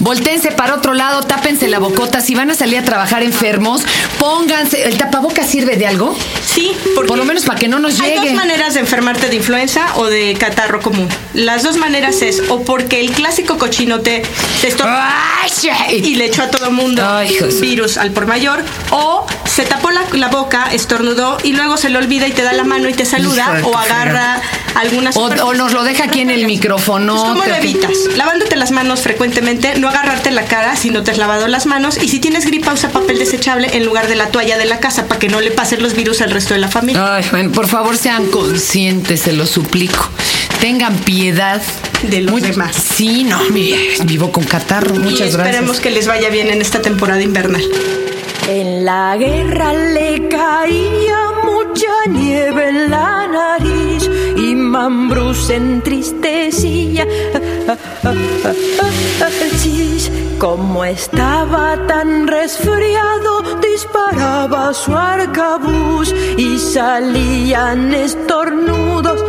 voltéense 0.00 0.50
para 0.52 0.74
otro 0.74 0.94
lado, 0.94 1.22
tápense 1.22 1.68
la 1.68 1.78
bocota. 1.78 2.20
Si 2.20 2.34
van 2.34 2.50
a 2.50 2.54
salir 2.54 2.78
a 2.78 2.84
trabajar 2.84 3.22
enfermos, 3.22 3.82
pónganse. 4.18 4.84
¿El 4.84 4.96
tapaboca 4.96 5.44
sirve 5.44 5.76
de 5.76 5.86
algo? 5.86 6.16
Sí, 6.44 6.72
porque 6.94 7.08
Por 7.08 7.18
lo 7.18 7.24
menos 7.24 7.44
para 7.44 7.58
que 7.58 7.68
no 7.68 7.78
nos 7.78 8.00
hay 8.00 8.10
llegue. 8.14 8.26
dos 8.28 8.34
maneras 8.34 8.74
de 8.74 8.80
enfermarte 8.80 9.28
de 9.28 9.36
influenza 9.36 9.92
o 9.96 10.06
de 10.06 10.34
catarro 10.34 10.80
común. 10.80 11.08
Las 11.34 11.62
dos 11.62 11.76
maneras 11.76 12.22
es 12.22 12.42
o 12.48 12.62
porque 12.62 13.00
el 13.00 13.10
clásico 13.12 13.58
cochino 13.58 14.00
te, 14.00 14.22
te 14.60 14.72
y 15.90 16.14
le 16.16 16.26
echó 16.26 16.42
a 16.42 16.50
todo 16.50 16.70
mundo 16.70 17.02
Ay, 17.06 17.36
virus 17.60 17.96
al 17.96 18.10
por 18.10 18.26
mayor 18.26 18.62
o 18.90 19.26
se 19.44 19.64
tapó 19.64 19.90
la, 19.90 20.02
la 20.12 20.28
boca, 20.28 20.68
estornudó 20.72 21.38
y 21.42 21.52
luego 21.52 21.76
se 21.76 21.88
le 21.88 21.98
olvida 21.98 22.26
y 22.28 22.32
te 22.32 22.42
da 22.42 22.52
la 22.52 22.64
mano 22.64 22.88
y 22.88 22.94
te 22.94 23.04
saluda 23.04 23.60
o 23.64 23.76
agarra 23.76 24.40
alguna 24.74 25.10
O, 25.14 25.24
o 25.24 25.54
nos 25.54 25.72
lo 25.72 25.82
deja 25.82 26.04
aquí 26.04 26.20
en 26.20 26.30
el 26.30 26.46
micrófono. 26.46 27.14
Pues, 27.14 27.28
¿Cómo 27.28 27.44
lo 27.44 27.54
evitas? 27.54 27.92
Lavándote 28.16 28.56
las 28.56 28.70
manos 28.70 29.00
frecuentemente, 29.00 29.78
no 29.78 29.87
agarrarte 29.88 30.30
la 30.30 30.44
cara 30.44 30.76
si 30.76 30.90
no 30.90 31.02
te 31.02 31.10
has 31.10 31.18
lavado 31.18 31.48
las 31.48 31.66
manos. 31.66 31.98
Y 32.02 32.08
si 32.08 32.20
tienes 32.20 32.46
gripa, 32.46 32.72
usa 32.72 32.90
papel 32.90 33.18
desechable 33.18 33.76
en 33.76 33.84
lugar 33.84 34.08
de 34.08 34.14
la 34.16 34.28
toalla 34.28 34.58
de 34.58 34.64
la 34.66 34.78
casa 34.80 35.06
para 35.06 35.18
que 35.18 35.28
no 35.28 35.40
le 35.40 35.50
pasen 35.50 35.82
los 35.82 35.94
virus 35.94 36.20
al 36.20 36.30
resto 36.30 36.54
de 36.54 36.60
la 36.60 36.68
familia. 36.68 37.16
Ay, 37.16 37.24
bueno, 37.30 37.52
por 37.52 37.66
favor 37.68 37.96
sean 37.96 38.26
conscientes, 38.26 39.20
se 39.20 39.32
lo 39.32 39.46
suplico. 39.46 40.08
Tengan 40.60 40.94
piedad 40.98 41.62
De 42.02 42.20
los 42.20 42.40
demás. 42.42 42.76
Sí, 42.76 43.24
no, 43.24 43.40
vivo 44.04 44.30
con 44.32 44.44
catarro. 44.44 44.94
y 44.94 44.98
Muchas 45.00 45.28
esperemos 45.30 45.62
gracias. 45.62 45.80
que 45.80 45.90
les 45.90 46.06
vaya 46.06 46.28
bien 46.30 46.48
en 46.50 46.60
esta 46.62 46.80
temporada 46.80 47.20
invernal. 47.22 47.62
En 48.48 48.84
la 48.84 49.16
guerra 49.16 49.72
le 49.72 50.28
caía 50.28 51.18
mucha 51.44 52.10
nieve 52.10 52.68
en 52.68 52.90
la 52.90 53.07
se 55.34 55.56
entristecía. 55.56 57.04
Como 60.38 60.84
estaba 60.84 61.76
tan 61.88 62.28
resfriado, 62.28 63.42
disparaba 63.60 64.72
su 64.72 64.94
arcabuz 64.94 66.14
y 66.36 66.58
salían 66.58 67.92
estornudos. 67.92 69.24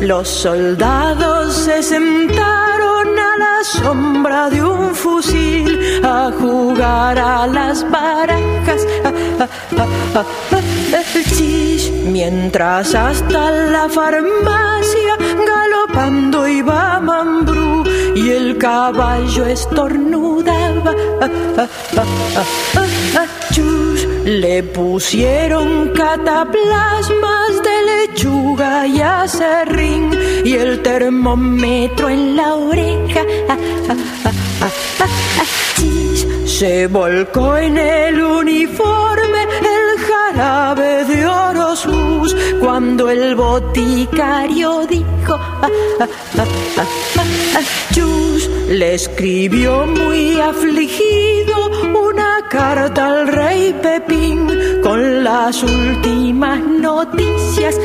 Los 0.00 0.28
soldados 0.28 1.54
se 1.54 1.82
sentaron 1.82 3.18
a 3.18 3.36
la 3.38 3.64
sombra 3.64 4.50
de 4.50 4.62
un 4.64 4.94
fusil 4.96 6.04
a 6.04 6.32
jugar 6.40 7.18
a 7.18 7.46
las 7.46 7.88
barajas. 7.88 8.84
Mientras 12.18 12.94
hasta 12.94 13.50
la 13.50 13.90
farmacia 13.90 15.16
galopando 15.52 16.48
iba 16.48 16.98
Mambrú 16.98 17.84
y 18.14 18.30
el 18.30 18.56
caballo 18.56 19.44
estornudaba. 19.44 20.94
Chus, 23.52 24.06
Le 24.24 24.62
pusieron 24.62 25.90
cataplasmas 25.90 27.52
de 27.66 27.76
lechuga 27.90 28.86
y 28.86 28.98
acerrín 29.02 30.18
y 30.42 30.54
el 30.54 30.80
termómetro 30.80 32.08
en 32.08 32.34
la 32.34 32.54
oreja. 32.54 33.20
Chis, 35.76 36.26
Se 36.46 36.86
volcó 36.86 37.58
en 37.58 37.76
el 37.76 38.22
uniforme 38.22 39.42
el 39.42 39.98
jarabe 40.06 41.04
de 41.04 41.25
Orosus 41.84 42.34
cuando 42.60 43.10
el 43.10 43.34
boticario 43.34 44.86
dijo 44.86 45.38
Chus, 47.92 48.48
le 48.68 48.94
escribió 48.94 49.86
muy 49.86 50.40
afligido 50.40 51.70
una 52.08 52.48
carta 52.48 53.08
al 53.08 53.28
rey 53.28 53.74
Pepín 53.82 54.48
con 54.82 55.24
las 55.24 55.62
últimas 55.62 56.60
noticias. 56.60 57.78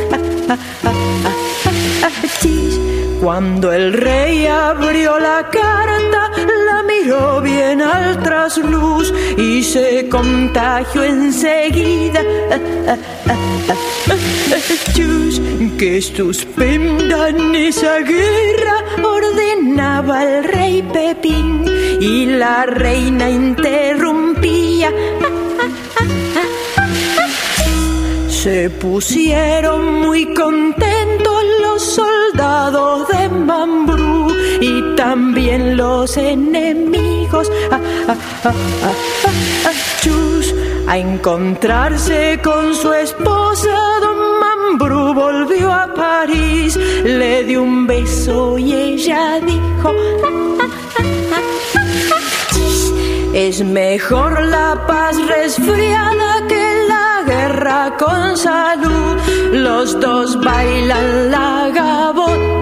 Cuando 3.22 3.72
el 3.74 3.94
rey 3.94 4.48
abrió 4.48 5.20
la 5.20 5.50
carta, 5.50 6.32
miró 7.04 7.42
bien 7.42 7.82
al 7.82 8.22
trasluz 8.22 9.14
y 9.38 9.64
se 9.64 10.08
contagió 10.10 11.04
enseguida. 11.04 12.22
Que 15.78 16.00
suspendan 16.00 17.56
esa 17.56 17.98
guerra, 18.02 18.84
ordenaba 19.04 20.24
el 20.24 20.44
rey 20.44 20.84
Pepín 20.94 21.66
y 22.00 22.28
la 22.28 22.68
reina 22.68 23.28
interrumpía. 23.30 24.92
Se 28.30 28.70
pusieron 28.70 30.02
muy 30.02 30.32
contentos 30.36 31.44
los 31.62 31.82
soldados 31.82 32.31
de 32.42 33.30
Mambrú 33.30 34.28
y 34.60 34.96
también 34.96 35.78
los 35.78 36.18
enemigos. 36.18 37.52
Ah, 37.72 37.80
ah, 38.08 38.16
ah, 38.44 39.72
chus, 40.02 40.54
a 40.88 40.98
encontrarse 40.98 42.40
con 42.44 42.74
su 42.74 42.92
esposa, 42.94 43.78
don 44.02 44.40
Mambrú 44.40 45.14
volvió 45.14 45.72
a 45.72 45.94
París, 45.94 46.76
le 47.04 47.44
dio 47.44 47.62
un 47.62 47.86
beso 47.86 48.58
y 48.58 48.74
ella 48.74 49.40
dijo. 49.40 49.94
Es 53.34 53.64
mejor 53.64 54.42
la 54.48 54.84
paz 54.88 55.16
resfriada 55.28 56.48
que 56.48 56.64
la 56.90 57.24
guerra 57.26 57.96
con 57.98 58.36
salud. 58.36 59.18
Los 59.54 60.00
dos 60.00 60.40
bailan 60.44 61.32
la 61.32 61.70
gabota. 61.74 62.21